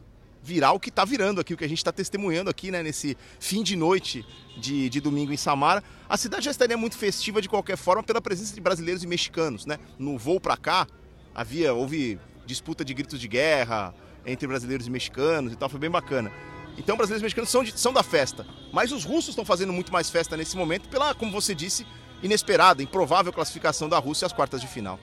virar 0.44 0.72
o 0.72 0.78
que 0.78 0.90
está 0.90 1.04
virando 1.06 1.40
aqui, 1.40 1.54
o 1.54 1.56
que 1.56 1.64
a 1.64 1.68
gente 1.68 1.78
está 1.78 1.90
testemunhando 1.90 2.50
aqui, 2.50 2.70
né, 2.70 2.82
nesse 2.82 3.16
fim 3.40 3.62
de 3.62 3.74
noite 3.74 4.24
de, 4.58 4.90
de 4.90 5.00
domingo 5.00 5.32
em 5.32 5.36
Samara. 5.38 5.82
A 6.06 6.18
cidade 6.18 6.44
já 6.44 6.50
estaria 6.50 6.76
muito 6.76 6.98
festiva 6.98 7.40
de 7.40 7.48
qualquer 7.48 7.78
forma 7.78 8.02
pela 8.02 8.20
presença 8.20 8.54
de 8.54 8.60
brasileiros 8.60 9.02
e 9.02 9.06
mexicanos, 9.06 9.64
né? 9.64 9.78
No 9.98 10.18
voo 10.18 10.38
para 10.38 10.56
cá, 10.56 10.86
havia, 11.34 11.72
houve 11.72 12.18
disputa 12.44 12.84
de 12.84 12.92
gritos 12.92 13.18
de 13.18 13.26
guerra 13.26 13.94
entre 14.26 14.46
brasileiros 14.46 14.86
e 14.86 14.90
mexicanos 14.90 15.52
e 15.52 15.56
tal, 15.56 15.68
foi 15.70 15.80
bem 15.80 15.90
bacana. 15.90 16.30
Então, 16.76 16.96
brasileiros 16.96 17.22
e 17.22 17.24
mexicanos 17.24 17.50
são, 17.50 17.64
de- 17.64 17.78
são 17.80 17.92
da 17.92 18.02
festa, 18.02 18.46
mas 18.72 18.92
os 18.92 19.04
russos 19.04 19.30
estão 19.30 19.44
fazendo 19.44 19.72
muito 19.72 19.90
mais 19.92 20.10
festa 20.10 20.36
nesse 20.36 20.56
momento 20.56 20.88
pela, 20.90 21.14
como 21.14 21.32
você 21.32 21.54
disse, 21.54 21.86
inesperada, 22.22 22.82
improvável 22.82 23.32
classificação 23.32 23.88
da 23.88 23.98
Rússia 23.98 24.26
às 24.26 24.32
quartas 24.32 24.60
de 24.60 24.66
final. 24.66 24.98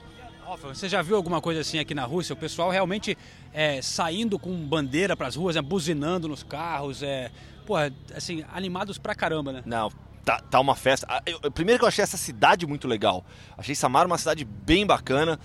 Você 0.60 0.86
já 0.88 1.00
viu 1.00 1.16
alguma 1.16 1.40
coisa 1.40 1.60
assim 1.60 1.78
aqui 1.78 1.94
na 1.94 2.04
Rússia? 2.04 2.34
O 2.34 2.36
pessoal 2.36 2.68
realmente 2.70 3.16
é, 3.54 3.80
saindo 3.80 4.38
com 4.38 4.54
bandeira 4.54 5.16
para 5.16 5.26
as 5.26 5.34
ruas, 5.34 5.56
é, 5.56 5.62
buzinando 5.62 6.28
nos 6.28 6.42
carros, 6.42 7.02
é, 7.02 7.30
porra, 7.66 7.90
assim, 8.14 8.44
animados 8.52 8.98
pra 8.98 9.14
caramba, 9.14 9.50
né? 9.50 9.62
Não, 9.64 9.90
tá, 10.22 10.40
tá 10.40 10.60
uma 10.60 10.76
festa. 10.76 11.06
Ah, 11.08 11.22
eu- 11.24 11.50
primeiro 11.50 11.78
que 11.78 11.84
eu 11.84 11.88
achei 11.88 12.02
essa 12.02 12.18
cidade 12.18 12.66
muito 12.66 12.86
legal. 12.86 13.24
Achei 13.56 13.74
Samara 13.74 14.06
uma 14.06 14.18
cidade 14.18 14.44
bem 14.44 14.84
bacana. 14.84 15.40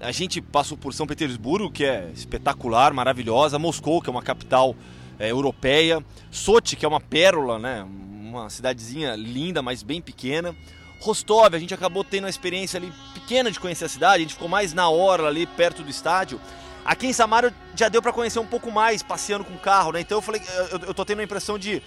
A 0.00 0.10
gente 0.10 0.40
passou 0.40 0.76
por 0.78 0.94
São 0.94 1.06
Petersburgo, 1.06 1.70
que 1.70 1.84
é 1.84 2.10
espetacular, 2.14 2.94
maravilhosa. 2.94 3.58
Moscou, 3.58 4.00
que 4.00 4.08
é 4.08 4.12
uma 4.12 4.22
capital 4.22 4.74
é, 5.18 5.30
europeia. 5.30 6.02
Sochi, 6.30 6.76
que 6.76 6.84
é 6.84 6.88
uma 6.88 7.00
pérola, 7.00 7.58
né? 7.58 7.82
Uma 7.82 8.48
cidadezinha 8.48 9.14
linda, 9.16 9.60
mas 9.60 9.82
bem 9.82 10.00
pequena. 10.00 10.54
Rostov, 11.00 11.54
a 11.54 11.58
gente 11.58 11.74
acabou 11.74 12.02
tendo 12.02 12.24
uma 12.24 12.30
experiência 12.30 12.78
ali 12.78 12.92
pequena 13.14 13.50
de 13.50 13.60
conhecer 13.60 13.84
a 13.84 13.88
cidade. 13.88 14.16
A 14.16 14.20
gente 14.20 14.34
ficou 14.34 14.48
mais 14.48 14.72
na 14.72 14.88
hora 14.88 15.26
ali, 15.26 15.46
perto 15.46 15.82
do 15.82 15.90
estádio. 15.90 16.40
Aqui 16.84 17.06
em 17.06 17.12
Samara 17.12 17.52
já 17.74 17.88
deu 17.88 18.00
para 18.00 18.12
conhecer 18.12 18.38
um 18.38 18.46
pouco 18.46 18.70
mais 18.70 19.02
passeando 19.02 19.44
com 19.44 19.54
o 19.54 19.58
carro, 19.58 19.92
né? 19.92 20.00
Então 20.00 20.18
eu 20.18 20.22
falei, 20.22 20.40
eu, 20.70 20.78
eu 20.86 20.94
tô 20.94 21.04
tendo 21.04 21.20
a 21.20 21.24
impressão 21.24 21.58
de 21.58 21.82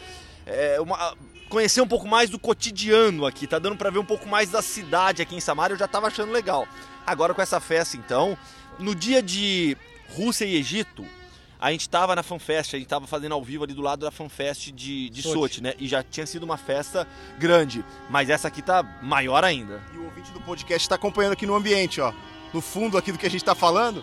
é, 0.45 0.79
uma, 0.81 1.15
conhecer 1.49 1.81
um 1.81 1.87
pouco 1.87 2.07
mais 2.07 2.29
do 2.29 2.37
cotidiano 2.37 3.25
aqui, 3.25 3.47
tá 3.47 3.59
dando 3.59 3.75
para 3.75 3.89
ver 3.89 3.99
um 3.99 4.05
pouco 4.05 4.27
mais 4.27 4.49
da 4.49 4.61
cidade 4.61 5.21
aqui 5.21 5.35
em 5.35 5.39
Samara, 5.39 5.73
eu 5.73 5.77
já 5.77 5.87
tava 5.87 6.07
achando 6.07 6.31
legal. 6.31 6.67
Agora 7.05 7.33
com 7.33 7.41
essa 7.41 7.59
festa 7.59 7.97
então, 7.97 8.37
no 8.77 8.93
dia 8.93 9.21
de 9.21 9.75
Rússia 10.15 10.45
e 10.45 10.55
Egito, 10.55 11.05
a 11.59 11.71
gente 11.71 11.89
tava 11.89 12.15
na 12.15 12.23
FanFest, 12.23 12.75
a 12.75 12.79
gente 12.79 12.87
tava 12.87 13.05
fazendo 13.05 13.33
ao 13.33 13.43
vivo 13.43 13.65
ali 13.65 13.73
do 13.73 13.81
lado 13.81 13.99
da 13.99 14.11
FanFest 14.11 14.71
de, 14.71 15.09
de 15.09 15.21
Sochi. 15.21 15.33
Sochi, 15.35 15.63
né? 15.63 15.73
E 15.77 15.87
já 15.87 16.01
tinha 16.01 16.25
sido 16.25 16.43
uma 16.43 16.57
festa 16.57 17.05
grande, 17.37 17.83
mas 18.09 18.29
essa 18.29 18.47
aqui 18.47 18.61
tá 18.61 18.81
maior 19.01 19.43
ainda. 19.43 19.83
E 19.93 19.97
o 19.97 20.05
ouvinte 20.05 20.31
do 20.31 20.39
podcast 20.39 20.85
está 20.85 20.95
acompanhando 20.95 21.33
aqui 21.33 21.45
no 21.45 21.55
ambiente, 21.55 21.99
ó. 21.99 22.13
No 22.53 22.61
fundo 22.61 22.97
aqui 22.97 23.11
do 23.11 23.17
que 23.17 23.25
a 23.25 23.29
gente 23.29 23.41
está 23.41 23.53
falando, 23.53 24.01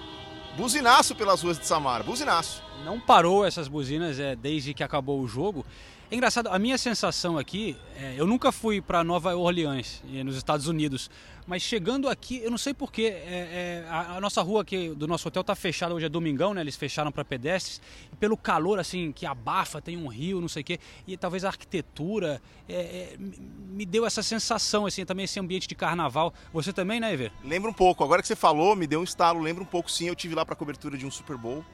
buzinaço 0.57 1.15
pelas 1.15 1.43
ruas 1.43 1.59
de 1.59 1.67
Samara, 1.67 2.05
buzinaço. 2.05 2.63
Não 2.85 3.01
parou 3.01 3.45
essas 3.45 3.69
buzinas 3.69 4.21
é, 4.21 4.37
desde 4.37 4.75
que 4.75 4.85
acabou 4.85 5.21
o 5.21 5.27
jogo. 5.27 5.65
É 6.11 6.15
engraçado, 6.15 6.49
a 6.49 6.59
minha 6.59 6.79
sensação 6.79 7.37
aqui, 7.37 7.77
é, 7.97 8.15
eu 8.17 8.27
nunca 8.29 8.53
fui 8.53 8.81
para 8.81 9.03
Nova 9.03 9.35
Orleans, 9.35 10.05
eh, 10.15 10.23
nos 10.23 10.37
Estados 10.37 10.69
Unidos, 10.69 11.11
mas 11.47 11.63
chegando 11.63 12.09
aqui, 12.09 12.39
eu 12.43 12.51
não 12.51 12.59
sei 12.59 12.75
porquê, 12.75 13.05
é, 13.05 13.85
é, 13.85 13.87
a, 13.89 14.17
a 14.17 14.21
nossa 14.21 14.43
rua 14.43 14.63
aqui 14.63 14.89
do 14.91 15.07
nosso 15.07 15.29
hotel 15.29 15.45
tá 15.45 15.55
fechada, 15.55 15.95
hoje 15.95 16.07
é 16.07 16.09
domingão, 16.09 16.53
né? 16.53 16.61
Eles 16.61 16.75
fecharam 16.77 17.13
para 17.13 17.25
pedestres, 17.25 17.81
e 18.13 18.17
pelo 18.17 18.37
calor 18.37 18.79
assim, 18.81 19.13
que 19.13 19.25
abafa, 19.25 19.81
tem 19.81 19.97
um 19.97 20.09
rio, 20.09 20.41
não 20.41 20.49
sei 20.49 20.63
o 20.63 20.65
quê, 20.65 20.81
e 21.07 21.17
talvez 21.17 21.45
a 21.45 21.49
arquitetura 21.49 22.43
é, 22.69 22.75
é, 22.75 23.17
me- 23.19 23.87
deu 23.87 24.05
essa 24.05 24.23
sensação, 24.23 24.87
assim, 24.87 25.05
também 25.05 25.25
esse 25.25 25.39
ambiente 25.39 25.69
de 25.69 25.75
carnaval. 25.75 26.35
Você 26.53 26.73
também, 26.73 26.99
né, 26.99 27.13
Iver? 27.13 27.31
Lembra 27.45 27.71
um 27.71 27.75
pouco, 27.75 28.03
agora 28.03 28.21
que 28.21 28.29
você 28.29 28.37
falou, 28.37 28.75
me 28.75 28.87
deu 28.87 29.01
um 29.01 29.05
estalo, 29.05 29.41
lembra 29.41 29.63
um 29.63 29.67
pouco 29.67 29.91
sim, 29.91 30.09
eu 30.09 30.15
tive 30.17 30.35
lá 30.35 30.45
para 30.45 30.57
cobertura 30.57 30.99
de 30.99 31.07
um 31.07 31.11
Super 31.11 31.37
Bowl. 31.37 31.65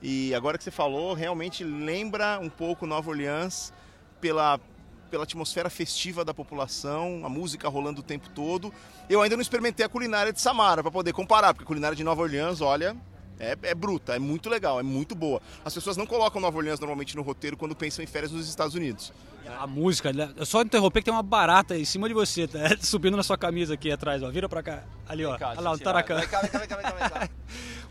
E 0.00 0.32
agora 0.32 0.56
que 0.56 0.62
você 0.64 0.70
falou, 0.70 1.12
realmente 1.12 1.64
lembra 1.64 2.38
um 2.40 2.48
pouco 2.48 2.86
Nova 2.86 3.10
Orleans 3.10 3.72
pela 4.20 4.60
pela 5.08 5.24
atmosfera 5.24 5.68
festiva 5.68 6.24
da 6.24 6.32
população, 6.32 7.22
a 7.24 7.28
música 7.28 7.68
rolando 7.68 8.00
o 8.00 8.04
tempo 8.04 8.28
todo. 8.30 8.72
Eu 9.08 9.22
ainda 9.22 9.36
não 9.36 9.42
experimentei 9.42 9.84
a 9.84 9.88
culinária 9.88 10.32
de 10.32 10.40
Samara 10.40 10.82
para 10.82 10.92
poder 10.92 11.12
comparar, 11.12 11.54
porque 11.54 11.64
a 11.64 11.66
culinária 11.66 11.96
de 11.96 12.04
Nova 12.04 12.22
Orleans, 12.22 12.60
olha, 12.60 12.96
é, 13.38 13.56
é 13.62 13.74
bruta, 13.74 14.14
é 14.16 14.18
muito 14.18 14.50
legal, 14.50 14.80
é 14.80 14.82
muito 14.82 15.14
boa. 15.14 15.40
As 15.64 15.72
pessoas 15.72 15.96
não 15.96 16.06
colocam 16.06 16.40
Nova 16.40 16.56
Orleans 16.56 16.80
normalmente 16.80 17.16
no 17.16 17.22
roteiro 17.22 17.56
quando 17.56 17.74
pensam 17.74 18.02
em 18.02 18.06
férias 18.06 18.32
nos 18.32 18.48
Estados 18.48 18.74
Unidos. 18.74 19.12
A 19.58 19.66
música, 19.66 20.12
né? 20.12 20.30
eu 20.36 20.44
só 20.44 20.60
interromper 20.60 21.00
que 21.00 21.06
tem 21.06 21.14
uma 21.14 21.22
barata 21.22 21.76
em 21.76 21.84
cima 21.84 22.06
de 22.06 22.12
você, 22.14 22.46
tá? 22.46 22.58
subindo 22.80 23.16
na 23.16 23.22
sua 23.22 23.38
camisa 23.38 23.74
aqui 23.74 23.90
atrás, 23.90 24.22
ó. 24.22 24.30
Vira 24.30 24.48
pra 24.48 24.62
cá. 24.62 24.84
Ali, 25.08 25.24
ó. 25.24 25.32
Olha 25.40 25.60
lá, 25.60 25.72
o 25.72 25.78
Taracan. 25.78 26.18
Vem 26.18 26.28
cá, 26.28 26.40
vem 26.40 26.50
cá, 26.50 26.58
vem 26.58 26.68
cá, 26.68 26.76
vem 26.76 27.08
cá. 27.08 27.28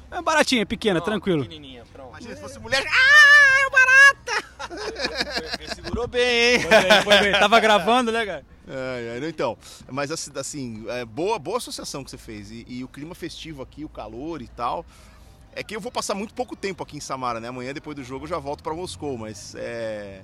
É 0.10 0.22
baratinha, 0.22 0.66
pequena, 0.66 1.02
tranquilo. 1.02 1.44
Pequenininha, 1.44 1.84
pronto. 1.92 2.12
Imagina 2.12 2.36
se 2.36 2.42
fosse 2.42 2.60
mulher. 2.60 2.82
Ah, 2.88 3.60
é 3.60 3.70
barata! 3.70 4.48
Segurou 5.98 6.08
bem, 6.08 6.54
hein? 6.54 6.60
Foi 6.60 6.70
bem, 6.70 7.01
foi 7.01 7.20
bem. 7.22 7.32
Tava 7.39 7.60
gravando, 7.60 8.12
né, 8.12 8.24
cara? 8.24 8.46
É, 8.68 9.20
é, 9.20 9.30
então, 9.30 9.58
mas 9.89 10.12
assim, 10.12 10.32
assim, 10.36 10.86
é, 10.89 11.04
boa, 11.04 11.39
boa 11.39 11.58
associação 11.58 12.04
que 12.04 12.12
você 12.12 12.18
fez. 12.18 12.51
E, 12.51 12.66
e 12.68 12.84
o 12.84 12.88
clima 12.88 13.16
festivo 13.16 13.63
aqui, 13.63 13.84
o 13.84 13.89
calor 13.89 14.42
e 14.44 14.48
tal. 14.48 14.86
É 15.54 15.63
que 15.63 15.75
eu 15.75 15.82
vou 15.82 15.92
passar 15.92 16.13
muito 16.13 16.36
pouco 16.36 16.56
tempo 16.56 16.84
aqui 16.84 16.98
em 16.98 17.00
Samara, 17.00 17.39
né? 17.39 17.48
Amanhã, 17.48 17.74
depois 17.74 17.96
do 17.96 18.04
jogo, 18.04 18.25
eu 18.25 18.30
já 18.30 18.38
volto 18.38 18.62
para 18.62 18.75
Moscou, 18.75 19.18
mas 19.18 19.56
é, 19.56 20.22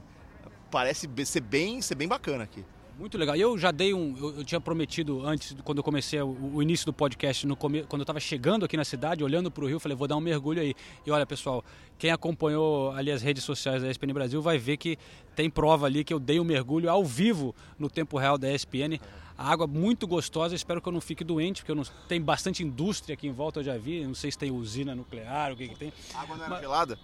parece 0.70 1.10
ser 1.26 1.42
bem, 1.42 1.82
ser 1.82 1.96
bem 1.96 2.08
bacana 2.08 2.44
aqui. 2.44 2.64
Muito 2.98 3.18
legal. 3.18 3.36
E 3.36 3.42
eu 3.42 3.58
já 3.58 3.72
dei 3.72 3.94
um. 3.94 4.16
Eu, 4.18 4.38
eu 4.38 4.44
tinha 4.44 4.62
prometido 4.62 5.26
antes, 5.26 5.56
quando 5.64 5.80
eu 5.80 5.84
comecei 5.84 6.22
o, 6.22 6.52
o 6.56 6.62
início 6.62 6.86
do 6.86 6.94
podcast, 6.94 7.46
no 7.48 7.56
come, 7.56 7.84
quando 7.84 8.02
eu 8.02 8.04
estava 8.04 8.20
chegando 8.20 8.66
aqui 8.66 8.78
na 8.78 8.86
cidade, 8.86 9.24
olhando 9.24 9.50
para 9.50 9.64
o 9.64 9.68
Rio, 9.68 9.80
falei, 9.80 9.98
vou 9.98 10.08
dar 10.08 10.16
um 10.16 10.22
mergulho 10.22 10.62
aí. 10.62 10.76
E 11.06 11.10
olha, 11.10 11.26
pessoal, 11.26 11.64
quem 11.98 12.12
acompanhou 12.12 12.92
ali 12.92 13.12
as 13.12 13.22
redes 13.22 13.44
sociais 13.44 13.82
da 13.82 13.90
ESPN 13.90 14.14
Brasil 14.14 14.42
vai 14.42 14.58
ver 14.58 14.78
que 14.78 14.98
tem 15.36 15.50
prova 15.50 15.88
ali 15.88 16.04
que 16.04 16.14
eu 16.14 16.20
dei 16.20 16.40
um 16.40 16.44
mergulho 16.44 16.90
ao 16.90 17.04
vivo 17.04 17.56
no 17.80 17.90
tempo 17.90 18.18
real 18.18 18.38
da 18.38 18.52
ESPN. 18.54 19.00
A 19.36 19.52
água 19.52 19.66
muito 19.66 20.06
gostosa, 20.06 20.54
espero 20.54 20.80
que 20.80 20.88
eu 20.88 20.94
não 20.94 21.02
fique 21.02 21.24
doente, 21.24 21.62
porque 21.62 21.72
eu 21.72 21.76
não, 21.76 21.84
tem 22.08 22.22
bastante 22.22 22.64
indústria 22.64 23.16
aqui 23.16 23.28
em 23.28 23.34
volta, 23.34 23.60
eu 23.60 23.64
já 23.64 23.76
vi. 23.76 24.06
Não 24.06 24.14
sei 24.14 24.32
se 24.32 24.38
tem 24.38 24.52
usina 24.52 24.94
nuclear, 24.94 25.52
o 25.52 25.58
que, 25.58 25.68
que 25.70 25.76
tem. 25.76 25.92
A 26.14 26.22
água 26.22 26.36
não 26.36 26.44
era 26.44 26.54
Mas- 26.54 26.62
gelada? 26.62 27.00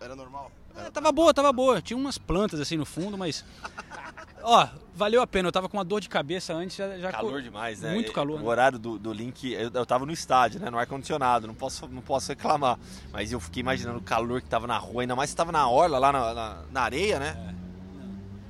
Era 0.00 0.14
normal? 0.14 0.50
É, 0.74 0.90
tava 0.90 1.10
boa, 1.10 1.32
tava 1.32 1.52
boa. 1.52 1.80
Tinha 1.80 1.96
umas 1.96 2.18
plantas 2.18 2.60
assim 2.60 2.76
no 2.76 2.84
fundo, 2.84 3.16
mas. 3.16 3.44
Ó, 4.48 4.64
valeu 4.94 5.20
a 5.20 5.26
pena. 5.26 5.48
Eu 5.48 5.52
tava 5.52 5.68
com 5.68 5.76
uma 5.76 5.84
dor 5.84 6.00
de 6.00 6.08
cabeça 6.08 6.54
antes, 6.54 6.76
já. 6.76 6.96
já 6.98 7.10
Calor 7.10 7.42
demais, 7.42 7.80
né? 7.80 7.92
Muito 7.92 8.12
E- 8.12 8.14
calor, 8.14 8.36
O 8.36 8.42
né? 8.42 8.48
horário 8.48 8.78
do, 8.78 8.96
do 8.96 9.12
link, 9.12 9.52
eu, 9.52 9.70
eu 9.74 9.84
tava 9.84 10.06
no 10.06 10.12
estádio, 10.12 10.60
né? 10.60 10.70
No 10.70 10.78
ar-condicionado, 10.78 11.48
não 11.48 11.54
posso, 11.54 11.88
não 11.88 12.00
posso 12.00 12.28
reclamar. 12.28 12.78
Mas 13.12 13.32
eu 13.32 13.40
fiquei 13.40 13.60
imaginando 13.60 13.98
o 13.98 14.02
calor 14.02 14.40
que 14.40 14.48
tava 14.48 14.68
na 14.68 14.78
rua, 14.78 15.02
ainda 15.02 15.16
mais 15.16 15.30
se 15.30 15.36
tava 15.36 15.50
na 15.50 15.68
orla, 15.68 15.98
lá 15.98 16.12
na, 16.12 16.32
na, 16.32 16.62
na 16.70 16.80
areia, 16.82 17.18
né? 17.18 17.54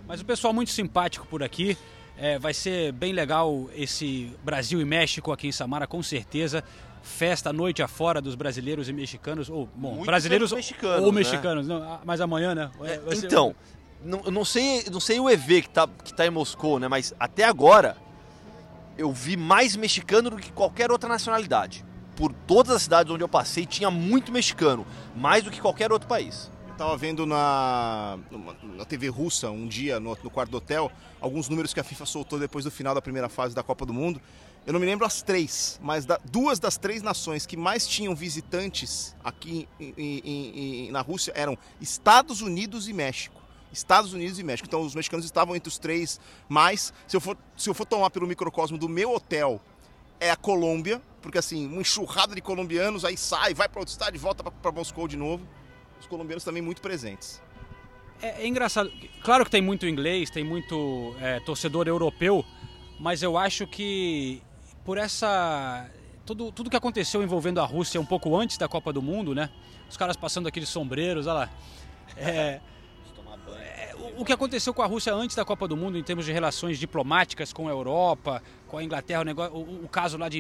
Mas 0.06 0.20
o 0.20 0.24
pessoal 0.26 0.52
muito 0.52 0.70
simpático 0.70 1.26
por 1.26 1.42
aqui. 1.42 1.76
É, 2.18 2.38
vai 2.38 2.52
ser 2.54 2.92
bem 2.92 3.12
legal 3.12 3.68
esse 3.74 4.34
Brasil 4.42 4.80
e 4.80 4.84
México 4.84 5.32
aqui 5.32 5.48
em 5.48 5.52
Samara, 5.52 5.86
com 5.86 6.02
certeza. 6.02 6.62
Festa 7.02 7.50
a 7.50 7.52
noite 7.52 7.82
afora 7.82 8.20
dos 8.20 8.34
brasileiros 8.34 8.88
e 8.88 8.92
mexicanos. 8.92 9.48
Ou, 9.50 9.66
bom, 9.74 9.88
Muitos 9.90 10.06
brasileiros 10.06 10.52
mexicanos, 10.52 11.04
ou 11.04 11.12
né? 11.12 11.18
mexicanos. 11.20 11.66
Não, 11.68 11.82
ah, 11.82 12.00
mas 12.04 12.20
amanhã, 12.20 12.54
né? 12.54 12.70
Ser- 13.14 13.26
Então, 13.26 13.54
não, 14.04 14.22
não 14.24 14.44
sei, 14.44 14.84
não 14.90 15.00
sei 15.00 15.18
o 15.20 15.28
EV 15.28 15.62
que 15.62 15.70
tá, 15.70 15.88
que 16.04 16.14
tá 16.14 16.26
em 16.26 16.30
Moscou, 16.30 16.78
né? 16.78 16.88
Mas 16.88 17.14
até 17.18 17.44
agora 17.44 17.96
eu 18.96 19.12
vi 19.12 19.36
mais 19.36 19.76
mexicano 19.76 20.30
do 20.30 20.36
que 20.36 20.52
qualquer 20.52 20.90
outra 20.90 21.08
nacionalidade. 21.08 21.84
Por 22.14 22.32
todas 22.32 22.74
as 22.76 22.82
cidades 22.82 23.12
onde 23.12 23.22
eu 23.22 23.28
passei, 23.28 23.66
tinha 23.66 23.90
muito 23.90 24.32
mexicano, 24.32 24.86
mais 25.14 25.44
do 25.44 25.50
que 25.50 25.60
qualquer 25.60 25.92
outro 25.92 26.08
país. 26.08 26.50
Eu 26.68 26.74
tava 26.74 26.96
vendo 26.96 27.26
na, 27.26 28.18
na 28.76 28.84
TV 28.84 29.08
russa 29.08 29.50
um 29.50 29.66
dia, 29.66 30.00
no, 30.00 30.16
no 30.22 30.30
quarto 30.30 30.50
do 30.50 30.56
hotel, 30.58 30.90
alguns 31.20 31.48
números 31.48 31.74
que 31.74 31.80
a 31.80 31.84
FIFA 31.84 32.06
soltou 32.06 32.38
depois 32.38 32.64
do 32.64 32.70
final 32.70 32.94
da 32.94 33.02
primeira 33.02 33.28
fase 33.28 33.54
da 33.54 33.62
Copa 33.62 33.84
do 33.84 33.92
Mundo. 33.92 34.20
Eu 34.66 34.72
não 34.72 34.80
me 34.80 34.86
lembro 34.86 35.06
as 35.06 35.22
três, 35.22 35.78
mas 35.82 36.04
da- 36.06 36.18
duas 36.24 36.58
das 36.58 36.76
três 36.76 37.02
nações 37.02 37.44
que 37.46 37.56
mais 37.56 37.86
tinham 37.86 38.14
visitantes 38.16 39.14
aqui 39.22 39.68
em- 39.78 39.94
em- 39.96 40.86
em- 40.86 40.90
na 40.90 41.02
Rússia 41.02 41.32
eram 41.36 41.56
Estados 41.80 42.40
Unidos 42.40 42.88
e 42.88 42.92
México. 42.92 43.40
Estados 43.72 44.12
Unidos 44.12 44.38
e 44.38 44.42
México. 44.42 44.66
Então 44.66 44.80
os 44.82 44.94
mexicanos 44.94 45.24
estavam 45.24 45.54
entre 45.56 45.68
os 45.68 45.78
três 45.78 46.20
mais. 46.48 46.92
Se 47.06 47.16
eu 47.16 47.20
for, 47.20 47.36
se 47.56 47.68
eu 47.68 47.74
for 47.74 47.84
tomar 47.84 48.10
pelo 48.10 48.26
microcosmo 48.26 48.78
do 48.78 48.88
meu 48.88 49.14
hotel, 49.14 49.60
é 50.20 50.30
a 50.30 50.36
Colômbia, 50.36 51.00
porque 51.20 51.38
assim, 51.38 51.66
uma 51.66 51.80
enxurrada 51.80 52.34
de 52.34 52.40
colombianos, 52.40 53.04
aí 53.04 53.16
sai, 53.16 53.52
vai 53.54 53.68
para 53.68 53.80
outro 53.80 53.92
estádio 53.92 54.16
e 54.16 54.20
volta 54.20 54.44
para 54.50 54.72
Moscou 54.72 55.06
de 55.06 55.16
novo. 55.16 55.46
Os 56.00 56.06
colombianos 56.06 56.44
também 56.44 56.62
muito 56.62 56.80
presentes. 56.80 57.40
É, 58.20 58.42
é 58.42 58.46
engraçado. 58.46 58.90
Claro 59.22 59.44
que 59.44 59.50
tem 59.50 59.62
muito 59.62 59.86
inglês, 59.86 60.30
tem 60.30 60.44
muito 60.44 61.14
é, 61.20 61.40
torcedor 61.40 61.86
europeu, 61.88 62.44
mas 62.98 63.22
eu 63.22 63.36
acho 63.36 63.66
que 63.66 64.42
por 64.84 64.98
essa. 64.98 65.90
Tudo, 66.24 66.50
tudo 66.50 66.70
que 66.70 66.76
aconteceu 66.76 67.22
envolvendo 67.22 67.60
a 67.60 67.64
Rússia 67.64 68.00
um 68.00 68.04
pouco 68.04 68.36
antes 68.36 68.58
da 68.58 68.66
Copa 68.66 68.92
do 68.92 69.00
Mundo, 69.00 69.34
né? 69.34 69.50
Os 69.88 69.96
caras 69.96 70.16
passando 70.16 70.48
aqueles 70.48 70.68
sombreiros, 70.68 71.26
olha 71.26 71.40
lá. 71.40 71.50
É, 72.16 72.60
o- 74.20 74.24
que 74.24 74.32
aconteceu 74.32 74.72
com 74.74 74.82
a 74.82 74.86
Rússia 74.86 75.12
antes 75.14 75.34
da 75.36 75.44
Copa 75.44 75.66
do 75.68 75.76
Mundo, 75.76 75.96
em 75.98 76.02
termos 76.02 76.24
de 76.24 76.32
relações 76.32 76.78
diplomáticas 76.78 77.52
com 77.52 77.68
a 77.68 77.70
Europa, 77.70 78.42
com 78.68 78.78
a 78.78 78.84
Inglaterra, 78.84 79.20
o, 79.20 79.24
negócio- 79.24 79.54
o- 79.56 79.84
o 79.84 79.88
caso 79.88 80.16
lá 80.18 80.28
de 80.28 80.38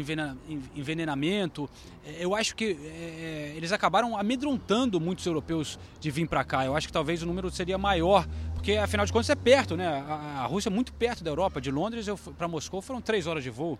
envenenamento, 0.74 1.68
é, 2.04 2.16
eu 2.24 2.34
acho 2.34 2.54
que 2.54 2.76
é, 2.82 3.52
eles 3.56 3.72
acabaram 3.72 4.16
amedrontando 4.16 5.00
muitos 5.00 5.24
europeus 5.26 5.78
de 6.00 6.10
vir 6.10 6.28
para 6.28 6.44
cá. 6.44 6.64
Eu 6.64 6.76
acho 6.76 6.86
que 6.86 6.92
talvez 6.92 7.22
o 7.22 7.26
número 7.26 7.50
seria 7.50 7.78
maior, 7.78 8.26
porque 8.54 8.72
afinal 8.72 9.06
de 9.06 9.12
contas 9.12 9.30
é 9.30 9.34
perto, 9.34 9.76
né? 9.76 9.86
A, 9.86 10.42
a 10.42 10.46
Rússia 10.46 10.68
é 10.68 10.72
muito 10.72 10.92
perto 10.92 11.22
da 11.24 11.30
Europa. 11.30 11.60
De 11.60 11.70
Londres 11.70 12.06
para 12.36 12.48
Moscou 12.48 12.80
foram 12.82 13.00
três 13.00 13.26
horas 13.26 13.42
de 13.42 13.50
voo. 13.50 13.78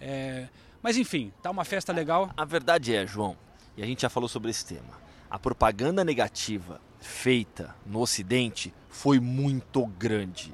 É, 0.00 0.48
mas 0.82 0.96
enfim, 0.96 1.32
tá 1.42 1.50
uma 1.50 1.64
festa 1.64 1.92
legal. 1.92 2.30
A 2.36 2.44
verdade 2.44 2.94
é, 2.94 3.06
João, 3.06 3.36
e 3.76 3.82
a 3.82 3.86
gente 3.86 4.02
já 4.02 4.08
falou 4.10 4.28
sobre 4.28 4.50
esse 4.50 4.64
tema, 4.64 5.00
a 5.30 5.38
propaganda 5.38 6.04
negativa 6.04 6.80
feita 7.06 7.74
no 7.86 8.00
Ocidente 8.00 8.74
foi 8.88 9.20
muito 9.20 9.86
grande. 9.86 10.52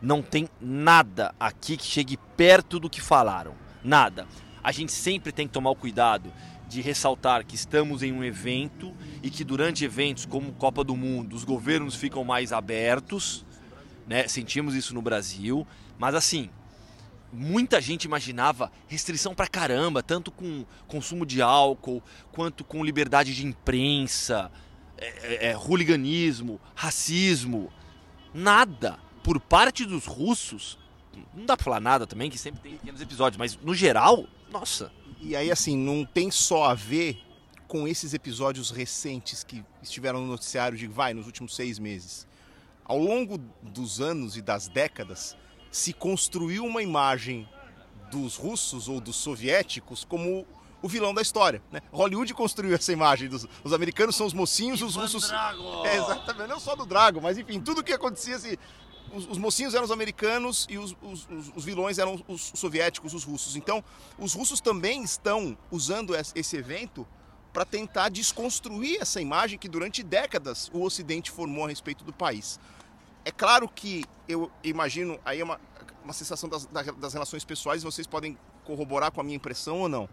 Não 0.00 0.22
tem 0.22 0.48
nada 0.60 1.34
aqui 1.38 1.76
que 1.76 1.84
chegue 1.84 2.16
perto 2.36 2.80
do 2.80 2.88
que 2.88 3.00
falaram. 3.00 3.54
Nada. 3.84 4.26
A 4.62 4.72
gente 4.72 4.92
sempre 4.92 5.32
tem 5.32 5.46
que 5.46 5.52
tomar 5.52 5.70
o 5.70 5.76
cuidado 5.76 6.32
de 6.68 6.80
ressaltar 6.80 7.44
que 7.44 7.54
estamos 7.54 8.02
em 8.02 8.12
um 8.12 8.24
evento 8.24 8.94
e 9.22 9.28
que 9.28 9.44
durante 9.44 9.84
eventos 9.84 10.24
como 10.24 10.52
Copa 10.52 10.82
do 10.82 10.96
Mundo 10.96 11.36
os 11.36 11.44
governos 11.44 11.94
ficam 11.94 12.24
mais 12.24 12.52
abertos, 12.52 13.44
né? 14.06 14.26
Sentimos 14.26 14.74
isso 14.74 14.94
no 14.94 15.02
Brasil, 15.02 15.66
mas 15.98 16.14
assim, 16.14 16.48
muita 17.32 17.80
gente 17.80 18.04
imaginava 18.04 18.70
restrição 18.86 19.34
pra 19.34 19.46
caramba, 19.46 20.02
tanto 20.02 20.30
com 20.30 20.64
consumo 20.86 21.26
de 21.26 21.42
álcool, 21.42 22.02
quanto 22.32 22.64
com 22.64 22.84
liberdade 22.84 23.34
de 23.34 23.46
imprensa, 23.46 24.50
é, 25.02 25.46
é, 25.46 25.50
é, 25.50 25.56
hooliganismo, 25.56 26.60
racismo. 26.74 27.72
Nada. 28.32 28.98
Por 29.22 29.40
parte 29.40 29.84
dos 29.84 30.06
russos, 30.06 30.78
não 31.34 31.44
dá 31.44 31.56
pra 31.56 31.64
falar 31.64 31.80
nada 31.80 32.06
também, 32.06 32.30
que 32.30 32.38
sempre 32.38 32.60
tem 32.60 32.72
pequenos 32.72 33.00
episódios, 33.00 33.36
mas 33.36 33.56
no 33.56 33.74
geral, 33.74 34.26
nossa. 34.50 34.92
E 35.20 35.36
aí, 35.36 35.50
assim, 35.50 35.76
não 35.76 36.04
tem 36.04 36.30
só 36.30 36.64
a 36.64 36.74
ver 36.74 37.20
com 37.68 37.86
esses 37.88 38.14
episódios 38.14 38.70
recentes 38.70 39.42
que 39.42 39.64
estiveram 39.82 40.20
no 40.20 40.26
noticiário 40.26 40.76
de 40.76 40.86
vai 40.86 41.14
nos 41.14 41.26
últimos 41.26 41.54
seis 41.54 41.78
meses. 41.78 42.26
Ao 42.84 42.98
longo 42.98 43.38
dos 43.62 44.00
anos 44.00 44.36
e 44.36 44.42
das 44.42 44.68
décadas, 44.68 45.36
se 45.70 45.92
construiu 45.92 46.64
uma 46.64 46.82
imagem 46.82 47.48
dos 48.10 48.36
russos 48.36 48.88
ou 48.88 49.00
dos 49.00 49.16
soviéticos 49.16 50.04
como 50.04 50.46
o 50.82 50.88
vilão 50.88 51.14
da 51.14 51.22
história. 51.22 51.62
Né? 51.70 51.80
Hollywood 51.92 52.34
construiu 52.34 52.74
essa 52.74 52.92
imagem 52.92 53.28
dos 53.28 53.46
os 53.64 53.72
americanos 53.72 54.16
são 54.16 54.26
os 54.26 54.34
mocinhos, 54.34 54.80
e 54.80 54.84
os 54.84 54.96
russos. 54.96 55.28
Drago. 55.28 55.86
É, 55.86 55.96
exatamente, 55.96 56.48
não 56.48 56.60
só 56.60 56.74
do 56.74 56.84
Drago, 56.84 57.20
mas 57.20 57.38
enfim, 57.38 57.60
tudo 57.60 57.82
que 57.82 57.92
acontecia 57.92 58.36
assim, 58.36 58.56
os, 59.12 59.28
os, 59.28 59.38
mocinhos 59.38 59.74
eram 59.74 59.84
os 59.84 59.90
americanos 59.90 60.66
e 60.68 60.78
os, 60.78 60.96
os, 61.02 61.28
os, 61.54 61.64
vilões 61.64 61.98
eram 61.98 62.22
os 62.26 62.52
soviéticos, 62.54 63.14
os 63.14 63.24
russos. 63.24 63.56
Então, 63.56 63.84
os 64.18 64.34
russos 64.34 64.60
também 64.60 65.02
estão 65.02 65.56
usando 65.70 66.14
esse 66.34 66.56
evento 66.56 67.06
para 67.52 67.64
tentar 67.64 68.08
desconstruir 68.08 68.98
essa 69.00 69.20
imagem 69.20 69.58
que 69.58 69.68
durante 69.68 70.02
décadas 70.02 70.70
o 70.72 70.82
Ocidente 70.82 71.30
formou 71.30 71.66
a 71.66 71.68
respeito 71.68 72.02
do 72.04 72.12
país. 72.12 72.58
É 73.24 73.30
claro 73.30 73.68
que 73.68 74.04
eu 74.26 74.50
imagino, 74.64 75.20
aí 75.24 75.40
é 75.40 75.44
uma, 75.44 75.60
uma 76.02 76.12
sensação 76.12 76.48
das, 76.48 76.66
das 76.66 77.12
relações 77.12 77.44
pessoais, 77.44 77.82
vocês 77.82 78.06
podem 78.06 78.38
corroborar 78.64 79.12
com 79.12 79.20
a 79.20 79.24
minha 79.24 79.36
impressão 79.36 79.80
ou 79.80 79.88
não. 79.88 80.08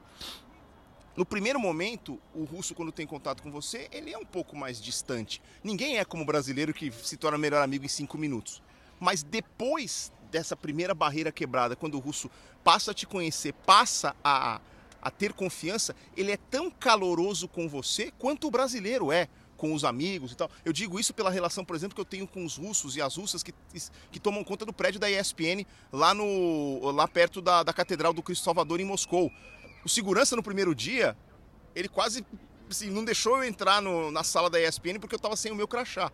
No 1.20 1.26
primeiro 1.26 1.60
momento, 1.60 2.18
o 2.34 2.46
russo, 2.46 2.74
quando 2.74 2.94
tem 2.94 3.06
contato 3.06 3.44
com 3.44 3.52
você, 3.52 3.90
ele 3.92 4.14
é 4.14 4.18
um 4.18 4.24
pouco 4.24 4.56
mais 4.56 4.82
distante. 4.82 5.42
Ninguém 5.62 5.98
é 5.98 6.06
como 6.06 6.24
o 6.24 6.26
brasileiro 6.26 6.74
que 6.74 6.90
se 6.94 7.18
torna 7.18 7.38
melhor 7.38 7.62
amigo 7.62 7.84
em 7.84 7.90
cinco 7.90 8.18
minutos. 8.18 8.62
Mas 8.98 9.22
depois 9.22 10.14
dessa 10.32 10.56
primeira 10.56 10.94
barreira 10.94 11.30
quebrada, 11.30 11.76
quando 11.76 11.96
o 11.96 12.00
russo 12.00 12.32
passa 12.64 12.92
a 12.92 12.94
te 12.94 13.06
conhecer, 13.06 13.52
passa 13.52 14.16
a, 14.24 14.62
a 15.02 15.12
ter 15.12 15.34
confiança, 15.34 15.94
ele 16.16 16.32
é 16.32 16.38
tão 16.38 16.72
caloroso 16.72 17.50
com 17.50 17.68
você 17.68 18.14
quanto 18.18 18.48
o 18.48 18.52
brasileiro 18.52 19.12
é 19.12 19.28
com 19.58 19.74
os 19.74 19.84
amigos 19.84 20.32
e 20.32 20.38
tal. 20.38 20.50
Eu 20.64 20.72
digo 20.72 20.98
isso 20.98 21.14
pela 21.14 21.30
relação, 21.30 21.66
por 21.66 21.76
exemplo, 21.76 21.96
que 21.96 22.02
eu 22.02 22.06
tenho 22.06 22.26
com 22.26 22.46
os 22.46 22.56
russos 22.56 22.96
e 22.96 23.02
as 23.02 23.18
russas 23.18 23.44
que, 23.44 23.54
que 24.10 24.20
tomam 24.22 24.42
conta 24.42 24.66
do 24.66 24.72
prédio 24.72 25.02
da 25.02 25.12
ESPN 25.12 25.66
lá, 25.92 26.14
no, 26.14 26.92
lá 26.92 27.10
perto 27.10 27.42
da, 27.42 27.62
da 27.62 27.74
Catedral 27.74 28.14
do 28.14 28.24
Cristo 28.24 28.46
Salvador 28.46 28.80
em 28.80 28.86
Moscou. 28.86 29.30
O 29.84 29.90
segurança 29.90 30.36
no 30.36 30.44
primeiro 30.44 30.74
dia, 30.76 31.16
ele 31.76 31.88
quase 31.88 32.26
assim, 32.70 32.90
não 32.90 33.04
deixou 33.04 33.38
eu 33.38 33.44
entrar 33.44 33.82
no, 33.82 34.12
na 34.12 34.24
sala 34.24 34.50
da 34.50 34.62
ESPN 34.62 35.00
porque 35.00 35.16
eu 35.16 35.18
estava 35.18 35.36
sem 35.36 35.52
o 35.52 35.56
meu 35.56 35.68
crachá. 35.68 36.12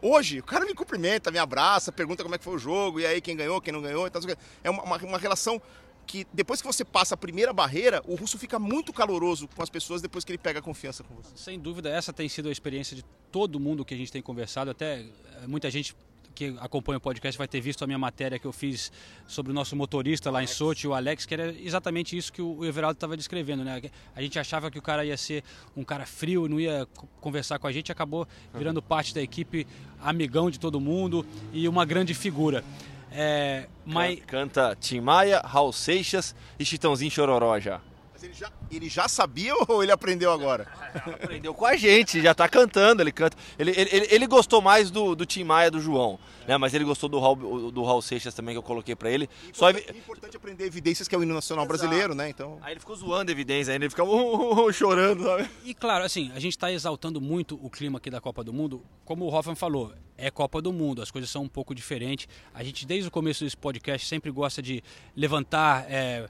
Hoje, 0.00 0.40
o 0.40 0.44
cara 0.44 0.64
me 0.64 0.74
cumprimenta, 0.74 1.30
me 1.30 1.38
abraça, 1.38 1.90
pergunta 1.90 2.22
como 2.22 2.34
é 2.34 2.38
que 2.38 2.44
foi 2.44 2.54
o 2.54 2.58
jogo, 2.58 3.00
e 3.00 3.06
aí 3.06 3.20
quem 3.20 3.34
ganhou, 3.34 3.60
quem 3.60 3.72
não 3.72 3.80
ganhou. 3.80 4.06
Então, 4.06 4.20
é 4.62 4.70
uma, 4.70 4.82
uma, 4.82 4.96
uma 4.98 5.18
relação 5.18 5.60
que 6.06 6.26
depois 6.32 6.60
que 6.60 6.66
você 6.66 6.84
passa 6.84 7.14
a 7.14 7.16
primeira 7.16 7.52
barreira, 7.52 8.00
o 8.06 8.14
russo 8.14 8.38
fica 8.38 8.58
muito 8.58 8.92
caloroso 8.92 9.48
com 9.48 9.62
as 9.62 9.68
pessoas 9.68 10.00
depois 10.00 10.24
que 10.24 10.30
ele 10.30 10.38
pega 10.38 10.60
a 10.60 10.62
confiança 10.62 11.02
com 11.02 11.14
você. 11.14 11.30
Sem 11.34 11.58
dúvida, 11.58 11.88
essa 11.90 12.12
tem 12.12 12.28
sido 12.28 12.48
a 12.48 12.52
experiência 12.52 12.94
de 12.94 13.04
todo 13.32 13.58
mundo 13.58 13.84
que 13.84 13.92
a 13.92 13.96
gente 13.96 14.12
tem 14.12 14.22
conversado, 14.22 14.70
até 14.70 15.00
eh, 15.00 15.46
muita 15.46 15.70
gente 15.70 15.96
que 16.36 16.54
acompanha 16.60 16.98
o 16.98 17.00
podcast 17.00 17.36
vai 17.36 17.48
ter 17.48 17.60
visto 17.62 17.82
a 17.82 17.86
minha 17.86 17.98
matéria 17.98 18.38
que 18.38 18.46
eu 18.46 18.52
fiz 18.52 18.92
sobre 19.26 19.50
o 19.50 19.54
nosso 19.54 19.74
motorista 19.74 20.30
lá 20.30 20.42
em 20.42 20.46
Sochi, 20.46 20.86
o 20.86 20.92
Alex, 20.92 21.24
que 21.24 21.32
era 21.32 21.50
exatamente 21.58 22.16
isso 22.16 22.30
que 22.30 22.42
o 22.42 22.62
Everaldo 22.62 22.98
estava 22.98 23.16
descrevendo, 23.16 23.64
né? 23.64 23.80
A 24.14 24.20
gente 24.20 24.38
achava 24.38 24.70
que 24.70 24.78
o 24.78 24.82
cara 24.82 25.04
ia 25.04 25.16
ser 25.16 25.42
um 25.74 25.82
cara 25.82 26.04
frio, 26.04 26.46
não 26.46 26.60
ia 26.60 26.86
conversar 27.20 27.58
com 27.58 27.66
a 27.66 27.72
gente, 27.72 27.90
acabou 27.90 28.28
virando 28.54 28.82
parte 28.82 29.14
da 29.14 29.22
equipe, 29.22 29.66
amigão 30.00 30.50
de 30.50 30.60
todo 30.60 30.78
mundo 30.78 31.26
e 31.52 31.66
uma 31.66 31.86
grande 31.86 32.12
figura. 32.12 32.62
É, 33.10 33.66
mas... 33.86 34.20
Canta 34.26 34.76
Tim 34.78 35.00
Maia, 35.00 35.40
Raul 35.40 35.72
Seixas 35.72 36.36
e 36.58 36.64
Chitãozinho 36.66 37.10
Chororó 37.10 37.58
já. 37.58 37.80
Ele 38.26 38.34
já, 38.34 38.52
ele 38.70 38.88
já 38.88 39.08
sabia 39.08 39.54
ou 39.68 39.82
ele 39.82 39.92
aprendeu 39.92 40.32
agora? 40.32 40.66
aprendeu 41.22 41.54
com 41.54 41.64
a 41.64 41.76
gente, 41.76 42.20
já 42.20 42.34
tá 42.34 42.48
cantando, 42.48 43.02
ele 43.02 43.12
canta. 43.12 43.36
Ele, 43.58 43.70
ele, 43.70 44.06
ele 44.10 44.26
gostou 44.26 44.60
mais 44.60 44.90
do, 44.90 45.14
do 45.14 45.24
Tim 45.24 45.44
Maia 45.44 45.70
do 45.70 45.80
João, 45.80 46.18
né? 46.46 46.56
Mas 46.56 46.74
ele 46.74 46.84
gostou 46.84 47.08
do 47.08 47.20
Raul, 47.20 47.70
do 47.70 47.84
Raul 47.84 48.02
Seixas 48.02 48.34
também, 48.34 48.54
que 48.54 48.58
eu 48.58 48.62
coloquei 48.62 48.96
para 48.96 49.10
ele. 49.10 49.28
É 49.48 49.52
Só 49.52 49.70
é 49.70 49.78
importante 49.90 50.36
aprender 50.36 50.64
evidências, 50.64 51.06
que 51.06 51.14
é 51.14 51.18
o 51.18 51.22
hino 51.22 51.34
nacional 51.34 51.64
Exato. 51.64 51.78
brasileiro, 51.78 52.14
né? 52.14 52.28
Então... 52.28 52.58
Aí 52.62 52.72
ele 52.72 52.80
ficou 52.80 52.96
zoando 52.96 53.30
evidências, 53.30 53.74
ele 53.74 53.88
ficava 53.88 54.10
uh, 54.10 54.14
uh, 54.14 54.66
uh, 54.66 54.72
chorando, 54.72 55.22
sabe? 55.22 55.48
E 55.64 55.72
claro, 55.72 56.04
assim, 56.04 56.32
a 56.34 56.40
gente 56.40 56.56
está 56.56 56.72
exaltando 56.72 57.20
muito 57.20 57.58
o 57.62 57.70
clima 57.70 57.98
aqui 57.98 58.10
da 58.10 58.20
Copa 58.20 58.42
do 58.42 58.52
Mundo. 58.52 58.84
Como 59.04 59.24
o 59.24 59.32
Hoffman 59.32 59.54
falou, 59.54 59.94
é 60.18 60.30
Copa 60.32 60.60
do 60.60 60.72
Mundo, 60.72 61.00
as 61.00 61.12
coisas 61.12 61.30
são 61.30 61.44
um 61.44 61.48
pouco 61.48 61.74
diferentes. 61.74 62.26
A 62.52 62.64
gente, 62.64 62.84
desde 62.84 63.06
o 63.06 63.10
começo 63.10 63.44
desse 63.44 63.56
podcast, 63.56 64.06
sempre 64.06 64.30
gosta 64.32 64.60
de 64.60 64.82
levantar. 65.14 65.86
É, 65.88 66.26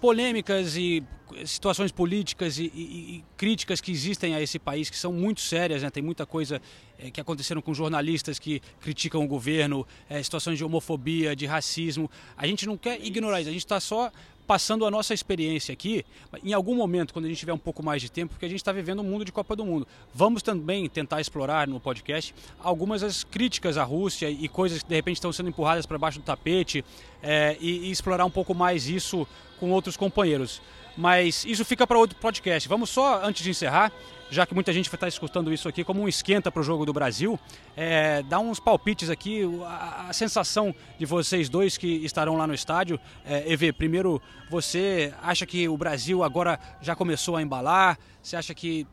polêmicas 0.00 0.76
e 0.76 1.02
situações 1.44 1.92
políticas 1.92 2.58
e, 2.58 2.64
e, 2.74 3.16
e, 3.16 3.24
críticas 3.36 3.80
que 3.80 3.92
existem 3.92 4.34
a 4.34 4.40
esse 4.40 4.58
país 4.58 4.90
que 4.90 4.96
são 4.96 5.12
muito 5.12 5.40
sérias, 5.40 5.82
né? 5.82 5.90
tem 5.90 6.02
muita 6.02 6.26
coisa 6.26 6.60
é, 6.98 7.10
que 7.10 7.20
aconteceram 7.20 7.62
com 7.62 7.72
jornalistas 7.72 8.38
que 8.38 8.60
criticam 8.80 9.22
o 9.22 9.28
governo, 9.28 9.86
é, 10.08 10.22
situações 10.22 10.58
de 10.58 10.64
homofobia, 10.64 11.36
de 11.36 11.46
racismo. 11.46 12.10
A 12.36 12.46
gente 12.46 12.66
não 12.66 12.76
quer 12.76 13.00
ignorar 13.04 13.40
isso, 13.40 13.50
a 13.50 13.52
gente 13.52 13.64
está 13.64 13.78
só 13.78 14.10
passando 14.50 14.84
a 14.84 14.90
nossa 14.90 15.14
experiência 15.14 15.72
aqui, 15.72 16.04
em 16.42 16.52
algum 16.52 16.74
momento, 16.74 17.12
quando 17.12 17.26
a 17.26 17.28
gente 17.28 17.38
tiver 17.38 17.52
um 17.52 17.58
pouco 17.58 17.84
mais 17.84 18.02
de 18.02 18.10
tempo, 18.10 18.32
porque 18.32 18.46
a 18.46 18.48
gente 18.48 18.58
está 18.58 18.72
vivendo 18.72 18.98
um 18.98 19.04
mundo 19.04 19.24
de 19.24 19.30
Copa 19.30 19.54
do 19.54 19.64
Mundo. 19.64 19.86
Vamos 20.12 20.42
também 20.42 20.88
tentar 20.88 21.20
explorar 21.20 21.68
no 21.68 21.78
podcast 21.78 22.34
algumas 22.58 23.02
das 23.02 23.22
críticas 23.22 23.78
à 23.78 23.84
Rússia 23.84 24.28
e 24.28 24.48
coisas 24.48 24.82
que 24.82 24.88
de 24.88 24.94
repente 24.96 25.18
estão 25.18 25.32
sendo 25.32 25.50
empurradas 25.50 25.86
para 25.86 25.96
baixo 25.98 26.18
do 26.18 26.24
tapete 26.24 26.84
é, 27.22 27.56
e, 27.60 27.86
e 27.86 27.90
explorar 27.92 28.24
um 28.24 28.30
pouco 28.30 28.52
mais 28.52 28.88
isso 28.88 29.24
com 29.60 29.70
outros 29.70 29.96
companheiros. 29.96 30.60
Mas 30.96 31.44
isso 31.44 31.64
fica 31.64 31.86
para 31.86 31.96
outro 31.96 32.18
podcast. 32.18 32.68
Vamos 32.68 32.90
só, 32.90 33.24
antes 33.24 33.44
de 33.44 33.50
encerrar, 33.50 33.92
já 34.30 34.46
que 34.46 34.54
muita 34.54 34.72
gente 34.72 34.88
vai 34.88 34.96
estar 34.96 35.08
escutando 35.08 35.52
isso 35.52 35.68
aqui 35.68 35.82
como 35.82 36.00
um 36.00 36.08
esquenta 36.08 36.50
para 36.50 36.60
o 36.60 36.62
jogo 36.62 36.86
do 36.86 36.92
Brasil, 36.92 37.38
é, 37.76 38.22
dar 38.22 38.38
uns 38.38 38.60
palpites 38.60 39.10
aqui, 39.10 39.42
a, 39.66 40.06
a, 40.08 40.12
sensação 40.12 40.74
de 40.98 41.04
vocês 41.04 41.48
dois 41.48 41.76
que 41.76 42.04
estarão 42.04 42.36
lá 42.36 42.46
no 42.46 42.54
estádio. 42.54 42.98
É, 43.24 43.52
EV, 43.52 43.72
primeiro, 43.72 44.22
você 44.48 45.12
acha 45.20 45.44
que 45.44 45.68
o 45.68 45.76
Brasil 45.76 46.22
agora 46.22 46.58
já 46.80 46.94
começou 46.94 47.36
a 47.36 47.42
embalar? 47.42 47.98
Você 48.22 48.36
acha 48.36 48.54
que 48.54 48.86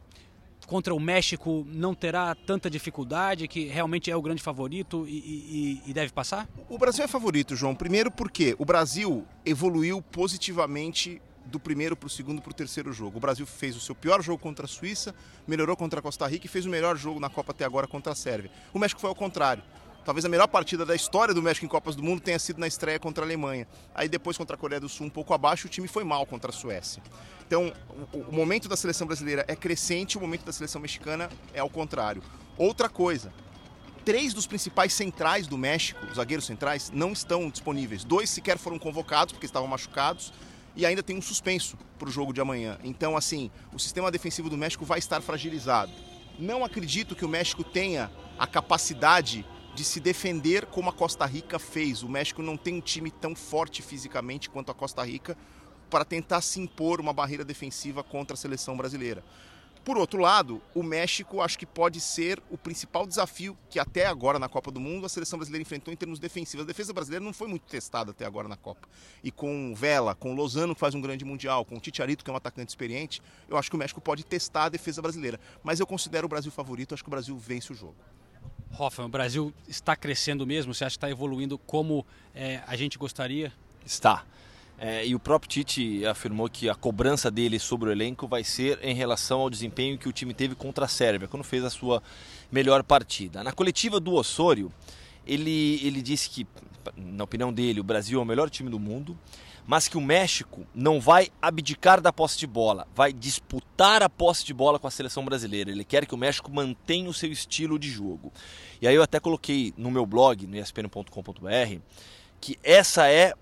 contra 0.66 0.94
o 0.94 1.00
México 1.00 1.66
não 1.70 1.96
terá 1.96 2.36
tanta 2.36 2.70
dificuldade, 2.70 3.48
que 3.48 3.66
realmente 3.66 4.12
é 4.12 4.16
o 4.16 4.22
grande 4.22 4.44
favorito 4.44 5.06
e, 5.08 5.14
e, 5.18 5.82
e, 5.88 5.94
deve 5.94 6.12
passar? 6.12 6.48
O 6.68 6.78
Brasil 6.78 7.06
é 7.06 7.08
favorito, 7.08 7.56
João. 7.56 7.74
Primeiro 7.74 8.12
porque 8.12 8.56
o 8.60 8.66
Brasil 8.66 9.26
evoluiu 9.46 10.02
positivamente 10.02 11.22
do 11.48 11.60
primeiro 11.60 11.96
para 11.96 12.08
o 12.08 12.10
segundo 12.10 12.42
para 12.42 12.52
o 12.52 12.54
terceiro 12.54 12.92
jogo. 12.94 13.18
O 13.18 13.20
Brasil 13.20 13.46
fez 13.46 13.76
o 13.76 13.80
seu 13.80 13.96
pior 13.96 14.22
jogo 14.22 14.42
contra 14.42 14.66
a 14.66 14.68
Suíça, 14.68 15.16
melhorou 15.48 15.76
contra 15.76 16.00
a 16.00 16.04
Costa 16.04 16.28
Rica 16.28 16.46
e 16.46 16.50
fez 16.50 16.66
o 16.66 16.70
melhor 16.70 16.98
jogo 16.98 17.20
na 17.20 17.30
Copa 17.30 17.52
até 17.52 17.66
agora 17.66 17.88
contra 17.88 18.14
a 18.14 18.16
Sérvia. 18.16 18.52
O 18.74 18.80
México 18.80 19.02
foi 19.02 19.10
ao 19.10 19.16
contrário. 19.16 19.64
Talvez 20.08 20.24
a 20.24 20.30
melhor 20.30 20.48
partida 20.48 20.86
da 20.86 20.96
história 20.96 21.34
do 21.34 21.42
México 21.42 21.66
em 21.66 21.70
Copas 21.70 21.94
do 21.94 22.02
Mundo 22.02 22.22
tenha 22.22 22.40
sido 22.40 22.60
na 22.60 22.68
estreia 22.68 22.98
contra 22.98 23.26
a 23.26 23.28
Alemanha. 23.28 23.68
Aí 23.94 24.08
depois 24.08 24.38
contra 24.38 24.56
a 24.56 24.58
Coreia 24.58 24.80
do 24.80 24.88
Sul 24.88 25.06
um 25.06 25.10
pouco 25.10 25.34
abaixo, 25.34 25.68
o 25.68 25.70
time 25.70 25.86
foi 25.86 26.06
mal 26.06 26.26
contra 26.26 26.50
a 26.50 26.54
Suécia. 26.54 27.04
Então, 27.46 27.74
o, 28.14 28.20
o 28.20 28.34
momento 28.34 28.70
da 28.70 28.78
seleção 28.78 29.06
brasileira 29.06 29.44
é 29.50 29.56
crescente, 29.56 30.18
o 30.18 30.22
momento 30.22 30.46
da 30.46 30.54
seleção 30.54 30.80
mexicana 30.80 31.30
é 31.54 31.60
ao 31.60 31.70
contrário. 31.70 32.24
Outra 32.58 32.88
coisa, 32.88 33.34
três 34.06 34.34
dos 34.34 34.48
principais 34.48 34.94
centrais 34.94 35.46
do 35.46 35.58
México, 35.58 36.00
os 36.06 36.16
zagueiros 36.16 36.46
centrais, 36.46 36.90
não 36.90 37.12
estão 37.12 37.50
disponíveis. 37.50 38.06
Dois 38.06 38.30
sequer 38.30 38.58
foram 38.58 38.80
convocados 38.80 39.34
porque 39.34 39.46
estavam 39.46 39.68
machucados 39.68 40.32
e 40.78 40.86
ainda 40.86 41.02
tem 41.02 41.18
um 41.18 41.22
suspenso 41.22 41.76
para 41.98 42.08
o 42.08 42.12
jogo 42.12 42.32
de 42.32 42.40
amanhã. 42.40 42.78
Então, 42.84 43.18
assim, 43.18 43.50
o 43.74 43.80
sistema 43.80 44.12
defensivo 44.12 44.48
do 44.48 44.56
México 44.56 44.86
vai 44.86 45.00
estar 45.00 45.20
fragilizado. 45.22 45.92
Não 46.38 46.64
acredito 46.64 47.16
que 47.16 47.26
o 47.26 47.28
México 47.28 47.64
tenha 47.64 48.12
a 48.38 48.46
capacidade 48.46 49.44
de 49.74 49.84
se 49.84 50.00
defender 50.00 50.68
como 50.68 50.90
a 50.92 50.94
Costa 50.94 51.26
Rica 51.26 51.58
fez. 51.58 52.04
O 52.04 52.10
México 52.10 52.44
não 52.44 52.56
tem 52.56 52.76
um 52.76 52.82
time 52.82 53.10
tão 53.10 53.36
forte 53.36 53.82
fisicamente 53.82 54.52
quanto 54.52 54.72
a 54.72 54.76
Costa 54.76 55.04
Rica 55.04 55.36
para 55.90 56.06
tentar 56.06 56.42
se 56.42 56.60
impor 56.60 57.00
uma 57.00 57.12
barreira 57.12 57.44
defensiva 57.44 58.04
contra 58.04 58.36
a 58.36 58.38
seleção 58.38 58.78
brasileira. 58.78 59.24
Por 59.88 59.98
outro 59.98 60.20
lado, 60.20 60.62
o 60.76 60.84
México 60.84 61.40
acho 61.40 61.58
que 61.58 61.66
pode 61.66 62.02
ser 62.02 62.44
o 62.52 62.58
principal 62.58 63.08
desafio 63.08 63.58
que 63.70 63.80
até 63.80 64.06
agora 64.06 64.38
na 64.38 64.50
Copa 64.50 64.70
do 64.70 64.82
Mundo 64.82 65.06
a 65.06 65.10
seleção 65.10 65.40
brasileira 65.40 65.62
enfrentou 65.62 65.94
em 65.94 65.96
termos 65.96 66.20
defensivos. 66.20 66.66
A 66.66 66.68
defesa 66.68 66.92
brasileira 66.92 67.24
não 67.24 67.32
foi 67.32 67.48
muito 67.48 67.64
testada 67.64 68.12
até 68.12 68.26
agora 68.26 68.50
na 68.50 68.58
Copa. 68.58 68.86
E 69.24 69.32
com 69.32 69.74
Vela, 69.74 70.14
com 70.14 70.36
Lozano 70.36 70.74
que 70.76 70.80
faz 70.82 70.94
um 70.94 71.00
grande 71.00 71.24
mundial, 71.24 71.64
com 71.64 71.78
o 71.78 71.80
Titiarito 71.80 72.22
que 72.22 72.30
é 72.30 72.34
um 72.34 72.36
atacante 72.36 72.68
experiente, 72.68 73.22
eu 73.48 73.56
acho 73.56 73.70
que 73.70 73.78
o 73.78 73.80
México 73.80 74.02
pode 74.02 74.26
testar 74.26 74.66
a 74.66 74.70
defesa 74.70 75.02
brasileira. 75.02 75.40
Mas 75.64 75.80
eu 75.80 75.88
considero 75.88 76.26
o 76.26 76.30
Brasil 76.30 76.52
favorito, 76.52 76.94
acho 76.94 77.02
que 77.02 77.10
o 77.10 77.12
Brasil 77.12 77.38
vence 77.38 77.72
o 77.72 77.76
jogo. 77.76 77.96
Hoffman, 78.78 79.08
o 79.08 79.10
Brasil 79.10 79.54
está 79.70 79.96
crescendo 79.96 80.46
mesmo? 80.46 80.74
Você 80.74 80.84
acha 80.84 80.96
que 80.96 80.98
está 80.98 81.10
evoluindo 81.10 81.58
como 81.58 82.06
é, 82.36 82.62
a 82.68 82.76
gente 82.76 82.98
gostaria? 82.98 83.54
Está. 83.86 84.26
É, 84.80 85.06
e 85.06 85.16
o 85.16 85.20
próprio 85.20 85.50
Tite 85.50 86.06
afirmou 86.06 86.48
que 86.48 86.70
a 86.70 86.76
cobrança 86.76 87.32
dele 87.32 87.58
sobre 87.58 87.90
o 87.90 87.92
elenco 87.92 88.28
vai 88.28 88.44
ser 88.44 88.80
em 88.84 88.94
relação 88.94 89.40
ao 89.40 89.50
desempenho 89.50 89.98
que 89.98 90.08
o 90.08 90.14
time 90.14 90.34
teve 90.34 90.54
contra 90.54 90.86
a 90.86 90.88
Sérvia, 90.88 91.28
quando 91.28 91.44
fez 91.44 91.64
a 91.64 91.70
sua 91.70 92.02
melhor 92.52 92.84
partida. 92.84 93.44
Na 93.44 93.52
coletiva 93.52 94.00
do 94.00 94.14
Osório, 94.14 94.72
ele, 95.26 95.80
ele 95.84 96.02
disse 96.02 96.30
que, 96.30 96.46
na 96.96 97.24
opinião 97.24 97.52
dele, 97.52 97.80
o 97.80 97.84
Brasil 97.84 98.20
é 98.20 98.22
o 98.22 98.26
melhor 98.26 98.52
time 98.52 98.70
do 98.70 98.80
mundo, 98.80 99.18
mas 99.66 99.88
que 99.88 99.98
o 99.98 100.02
México 100.02 100.66
não 100.74 101.02
vai 101.02 101.30
abdicar 101.42 102.00
da 102.00 102.14
posse 102.14 102.38
de 102.38 102.48
bola, 102.48 102.88
vai 102.96 103.12
disputar 103.12 104.02
a 104.04 104.08
posse 104.08 104.46
de 104.46 104.54
bola 104.54 104.78
com 104.80 104.88
a 104.88 104.92
seleção 104.92 105.26
brasileira. 105.26 105.72
Ele 105.72 105.84
quer 105.84 106.06
que 106.06 106.14
o 106.14 106.18
México 106.18 106.50
mantenha 106.54 107.10
o 107.10 107.14
seu 107.14 107.32
estilo 107.32 107.80
de 107.80 107.90
jogo. 107.90 108.32
E 108.80 108.88
aí 108.88 108.96
eu 108.96 109.04
até 109.04 109.20
coloquei 109.20 109.74
no 109.76 109.90
meu 109.90 110.06
blog, 110.06 110.46
no 110.46 110.56
espn.com.br, 110.56 111.82
que 112.40 112.58
essa 112.64 113.10
é 113.10 113.34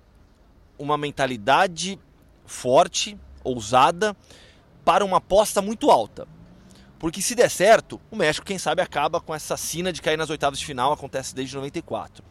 uma 0.78 0.98
mentalidade 0.98 2.00
forte, 2.46 3.18
ousada, 3.44 4.16
para 4.84 5.04
uma 5.04 5.18
aposta 5.18 5.62
muito 5.62 5.90
alta. 5.90 6.28
Porque 7.00 7.22
se 7.22 7.36
der 7.36 7.50
certo, 7.50 8.00
o 8.10 8.16
México, 8.16 8.46
quem 8.46 8.58
sabe, 8.58 8.82
acaba 8.82 9.20
com 9.20 9.34
essa 9.34 9.58
sina 9.58 9.92
de 9.92 10.02
cair 10.02 10.18
nas 10.18 10.30
oitavas 10.30 10.60
de 10.60 10.66
final, 10.66 10.94
acontece 10.94 11.36
desde 11.36 11.56
94. 11.56 12.24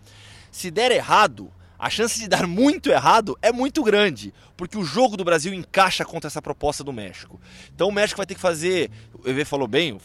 Se 0.51 0.71
der 0.71 0.91
errado, 0.91 1.53
a 1.79 1.91
chance 1.91 2.19
de 2.19 2.29
dar 2.29 2.47
muito 2.47 2.91
errado 2.91 3.37
é 3.43 3.53
muito 3.53 3.83
grande, 3.83 4.33
porque 4.57 4.79
o 4.79 4.85
jogo 4.85 5.17
do 5.17 5.25
Brasil 5.25 5.53
encaixa 5.53 6.05
contra 6.05 6.29
essa 6.29 6.41
proposta 6.41 6.83
do 6.83 6.93
México. 6.93 7.41
Então 7.75 7.89
o 7.89 7.93
México 7.93 8.17
vai 8.17 8.27
ter 8.27 8.35
que 8.35 8.41
fazer, 8.41 8.91
o 9.13 9.29
EV 9.29 9.45
falou 9.45 9.69
bem, 9.69 9.99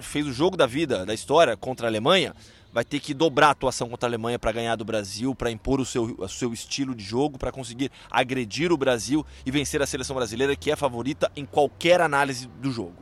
fez 0.00 0.26
o 0.26 0.32
jogo 0.32 0.56
da 0.56 0.66
vida, 0.66 1.04
da 1.04 1.12
história 1.12 1.56
contra 1.56 1.86
a 1.86 1.90
Alemanha, 1.90 2.34
vai 2.78 2.84
ter 2.84 3.00
que 3.00 3.12
dobrar 3.12 3.48
a 3.48 3.50
atuação 3.50 3.88
contra 3.88 4.06
a 4.06 4.08
Alemanha 4.08 4.38
para 4.38 4.52
ganhar 4.52 4.76
do 4.76 4.84
Brasil, 4.84 5.34
para 5.34 5.50
impor 5.50 5.80
o 5.80 5.84
seu, 5.84 6.14
o 6.16 6.28
seu 6.28 6.52
estilo 6.52 6.94
de 6.94 7.02
jogo, 7.02 7.36
para 7.36 7.50
conseguir 7.50 7.90
agredir 8.08 8.70
o 8.70 8.76
Brasil 8.76 9.26
e 9.44 9.50
vencer 9.50 9.82
a 9.82 9.86
seleção 9.86 10.14
brasileira, 10.14 10.54
que 10.54 10.70
é 10.70 10.76
favorita 10.76 11.28
em 11.34 11.44
qualquer 11.44 12.00
análise 12.00 12.46
do 12.46 12.70
jogo. 12.70 12.94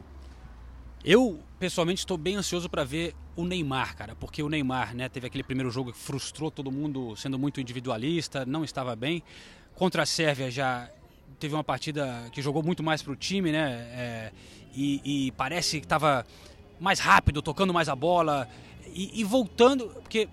Eu, 1.05 1.39
pessoalmente, 1.59 1.99
estou 1.99 2.17
bem 2.17 2.37
ansioso 2.37 2.71
para 2.71 2.85
ver 2.85 3.15
o 3.37 3.45
Neymar, 3.45 3.95
cara, 3.95 4.17
porque 4.17 4.43
o 4.43 4.49
Neymar, 4.49 4.97
né, 4.97 5.11
teve 5.11 5.27
aquele 5.27 5.45
primeiro 5.45 5.71
jogo 5.71 5.93
que 5.93 5.99
frustrou 5.99 6.51
todo 6.51 6.73
mundo, 6.73 7.15
sendo 7.15 7.39
muito 7.39 7.61
individualista, 7.61 8.47
não 8.47 8.65
estava 8.65 8.97
bem. 8.97 9.23
Contra 9.75 10.05
a 10.05 10.07
Sérvia 10.07 10.51
já 10.51 10.89
teve 11.39 11.55
uma 11.55 11.63
partida 11.63 12.31
que 12.33 12.41
jogou 12.41 12.63
muito 12.63 12.83
mais 12.83 13.03
para 13.03 13.13
o 13.13 13.17
time, 13.17 13.53
né, 13.53 13.73
é, 13.93 14.33
e, 14.75 15.27
e, 15.27 15.33
parece 15.33 15.81
que 15.81 15.85
estava 15.85 16.27
mais 16.81 16.99
rápido, 16.99 17.43
tocando 17.43 17.75
mais 17.75 17.91
a 17.91 17.95
bola 17.95 18.49
e, 18.97 19.21
e 19.21 19.25
voltando, 19.25 19.89
porque 20.01 20.27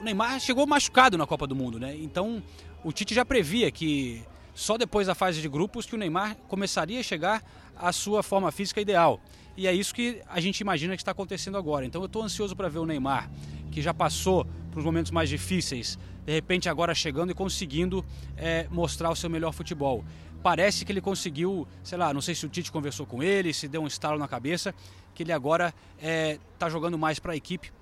o 0.00 0.04
Neymar 0.04 0.40
chegou 0.40 0.66
machucado 0.66 1.18
na 1.18 1.26
Copa 1.26 1.46
do 1.46 1.54
Mundo, 1.54 1.78
né? 1.78 1.94
Então 2.00 2.42
o 2.82 2.90
Tite 2.90 3.14
já 3.14 3.26
previa 3.26 3.70
que 3.70 4.22
só 4.54 4.78
depois 4.78 5.06
da 5.06 5.14
fase 5.14 5.42
de 5.42 5.48
grupos 5.48 5.84
que 5.84 5.94
o 5.94 5.98
Neymar 5.98 6.34
começaria 6.48 6.98
a 6.98 7.02
chegar 7.02 7.44
à 7.76 7.92
sua 7.92 8.22
forma 8.22 8.50
física 8.50 8.80
ideal. 8.80 9.20
E 9.54 9.66
é 9.66 9.72
isso 9.72 9.94
que 9.94 10.22
a 10.28 10.40
gente 10.40 10.60
imagina 10.60 10.96
que 10.96 11.02
está 11.02 11.12
acontecendo 11.12 11.58
agora. 11.58 11.84
Então 11.84 12.00
eu 12.00 12.06
estou 12.06 12.22
ansioso 12.22 12.56
para 12.56 12.68
ver 12.68 12.78
o 12.78 12.86
Neymar, 12.86 13.30
que 13.70 13.82
já 13.82 13.92
passou 13.92 14.46
por 14.72 14.82
momentos 14.82 15.12
mais 15.12 15.28
difíceis, 15.28 15.98
de 16.24 16.32
repente 16.32 16.70
agora 16.70 16.94
chegando 16.94 17.30
e 17.32 17.34
conseguindo 17.34 18.02
é, 18.36 18.66
mostrar 18.70 19.10
o 19.10 19.16
seu 19.16 19.28
melhor 19.28 19.52
futebol. 19.52 20.02
Parece 20.42 20.86
que 20.86 20.92
ele 20.92 21.02
conseguiu, 21.02 21.68
sei 21.82 21.98
lá, 21.98 22.14
não 22.14 22.22
sei 22.22 22.34
se 22.34 22.46
o 22.46 22.48
Tite 22.48 22.72
conversou 22.72 23.04
com 23.04 23.22
ele, 23.22 23.52
se 23.52 23.68
deu 23.68 23.82
um 23.82 23.86
estalo 23.86 24.18
na 24.18 24.28
cabeça, 24.28 24.74
que 25.14 25.22
ele 25.22 25.32
agora 25.32 25.74
está 25.98 26.08
é, 26.08 26.38
tá 26.58 26.68
jogando 26.70 26.96
mais 26.96 27.18
para 27.18 27.32
a 27.32 27.36
equipe. 27.36 27.72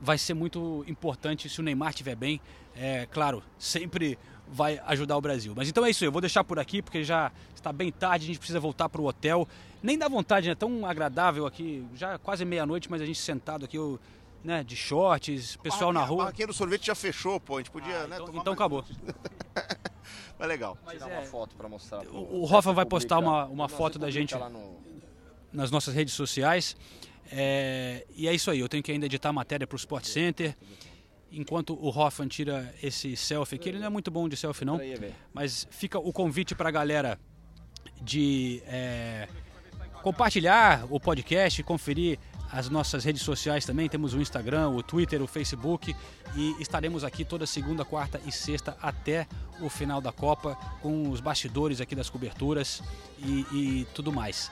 Vai 0.00 0.16
ser 0.16 0.34
muito 0.34 0.84
importante 0.88 1.48
se 1.48 1.60
o 1.60 1.62
Neymar 1.62 1.90
estiver 1.90 2.16
bem. 2.16 2.40
É, 2.74 3.06
claro, 3.10 3.42
sempre 3.58 4.18
vai 4.48 4.80
ajudar 4.86 5.16
o 5.16 5.20
Brasil. 5.20 5.52
Mas 5.56 5.68
então 5.68 5.84
é 5.84 5.90
isso, 5.90 6.04
eu 6.04 6.10
vou 6.10 6.20
deixar 6.20 6.42
por 6.42 6.58
aqui 6.58 6.82
porque 6.82 7.04
já 7.04 7.30
está 7.54 7.72
bem 7.72 7.92
tarde, 7.92 8.24
a 8.24 8.26
gente 8.26 8.38
precisa 8.38 8.58
voltar 8.58 8.88
para 8.88 9.00
o 9.00 9.06
hotel. 9.06 9.46
Nem 9.82 9.96
dá 9.96 10.08
vontade, 10.08 10.48
é 10.48 10.50
né? 10.50 10.54
tão 10.54 10.84
agradável 10.84 11.46
aqui, 11.46 11.86
já 11.94 12.18
quase 12.18 12.44
meia-noite, 12.44 12.90
mas 12.90 13.00
a 13.00 13.06
gente 13.06 13.18
sentado 13.18 13.64
aqui, 13.64 13.76
eu, 13.76 13.98
né, 14.42 14.64
de 14.64 14.76
shorts, 14.76 15.56
pessoal 15.56 15.92
na 15.92 16.04
rua. 16.04 16.28
A 16.28 16.46
do 16.46 16.52
sorvete 16.52 16.86
já 16.86 16.94
fechou, 16.94 17.38
pô, 17.38 17.56
a 17.56 17.58
gente 17.60 17.70
podia, 17.70 18.00
ah, 18.00 18.06
né, 18.06 18.16
Então, 18.20 18.36
então 18.36 18.52
acabou. 18.52 18.84
Mas 20.38 20.48
legal. 20.48 20.78
Mas 20.84 20.94
Tirar 20.94 21.10
é, 21.10 21.18
uma 21.18 21.26
foto 21.26 21.54
para 21.54 21.68
mostrar. 21.68 22.00
Pro, 22.00 22.16
o, 22.16 22.42
o 22.42 22.44
Rafa 22.46 22.72
vai 22.72 22.86
postar 22.86 23.18
uma, 23.18 23.44
uma 23.44 23.68
foto 23.68 23.98
da 23.98 24.10
gente 24.10 24.34
no... 24.34 24.78
nas 25.52 25.70
nossas 25.70 25.94
redes 25.94 26.14
sociais. 26.14 26.74
É, 27.30 28.04
e 28.16 28.26
é 28.28 28.34
isso 28.34 28.50
aí, 28.50 28.60
eu 28.60 28.68
tenho 28.68 28.82
que 28.82 28.90
ainda 28.90 29.06
editar 29.06 29.28
a 29.28 29.32
matéria 29.32 29.66
para 29.66 29.76
o 29.76 29.78
Sport 29.78 30.04
Center. 30.04 30.56
Enquanto 31.32 31.74
o 31.74 31.88
Hoffman 31.88 32.28
tira 32.28 32.74
esse 32.82 33.16
selfie 33.16 33.54
aqui, 33.54 33.68
ele 33.68 33.78
não 33.78 33.86
é 33.86 33.90
muito 33.90 34.10
bom 34.10 34.28
de 34.28 34.36
selfie 34.36 34.64
não, 34.64 34.80
mas 35.32 35.66
fica 35.70 35.96
o 35.96 36.12
convite 36.12 36.56
para 36.56 36.68
a 36.68 36.72
galera 36.72 37.20
de 38.02 38.60
é, 38.66 39.28
compartilhar 40.02 40.86
o 40.90 40.98
podcast, 40.98 41.62
conferir 41.62 42.18
as 42.52 42.68
nossas 42.68 43.04
redes 43.04 43.22
sociais 43.22 43.64
também, 43.64 43.88
temos 43.88 44.12
o 44.12 44.20
Instagram, 44.20 44.70
o 44.70 44.82
Twitter, 44.82 45.22
o 45.22 45.26
Facebook. 45.26 45.94
E 46.34 46.56
estaremos 46.60 47.04
aqui 47.04 47.24
toda 47.24 47.46
segunda, 47.46 47.84
quarta 47.84 48.20
e 48.26 48.32
sexta 48.32 48.76
até 48.82 49.26
o 49.60 49.68
final 49.68 50.00
da 50.00 50.10
Copa 50.10 50.56
com 50.80 51.10
os 51.10 51.20
bastidores 51.20 51.80
aqui 51.80 51.94
das 51.94 52.10
coberturas 52.10 52.82
e, 53.18 53.46
e 53.52 53.86
tudo 53.94 54.12
mais. 54.12 54.50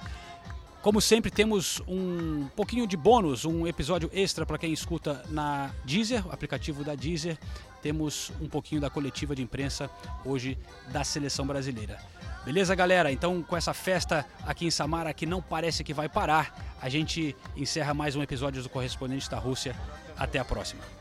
Como 0.89 1.03
sempre, 1.03 1.31
temos 1.31 1.83
um 1.87 2.49
pouquinho 2.57 2.87
de 2.87 2.97
bônus, 2.97 3.45
um 3.45 3.67
episódio 3.67 4.09
extra 4.11 4.47
para 4.47 4.57
quem 4.57 4.73
escuta 4.73 5.23
na 5.29 5.71
Deezer, 5.85 6.27
o 6.27 6.33
aplicativo 6.33 6.83
da 6.83 6.95
Deezer. 6.95 7.37
Temos 7.83 8.33
um 8.41 8.49
pouquinho 8.49 8.81
da 8.81 8.89
coletiva 8.89 9.37
de 9.37 9.43
imprensa 9.43 9.91
hoje 10.25 10.57
da 10.91 11.05
seleção 11.05 11.47
brasileira. 11.47 11.99
Beleza, 12.43 12.75
galera? 12.75 13.13
Então, 13.13 13.43
com 13.43 13.55
essa 13.55 13.75
festa 13.75 14.25
aqui 14.47 14.65
em 14.65 14.71
Samara 14.71 15.13
que 15.13 15.27
não 15.27 15.43
parece 15.43 15.85
que 15.85 15.93
vai 15.93 16.09
parar, 16.09 16.75
a 16.81 16.89
gente 16.89 17.37
encerra 17.55 17.93
mais 17.93 18.17
um 18.17 18.23
episódio 18.23 18.63
do 18.63 18.71
Correspondente 18.71 19.29
da 19.29 19.39
Rússia. 19.39 19.77
Até 20.17 20.39
a 20.39 20.45
próxima. 20.45 20.98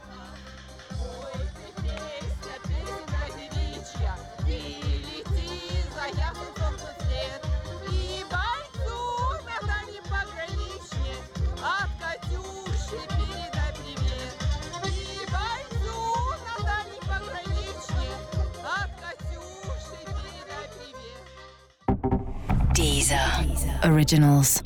Originals. 23.84 24.62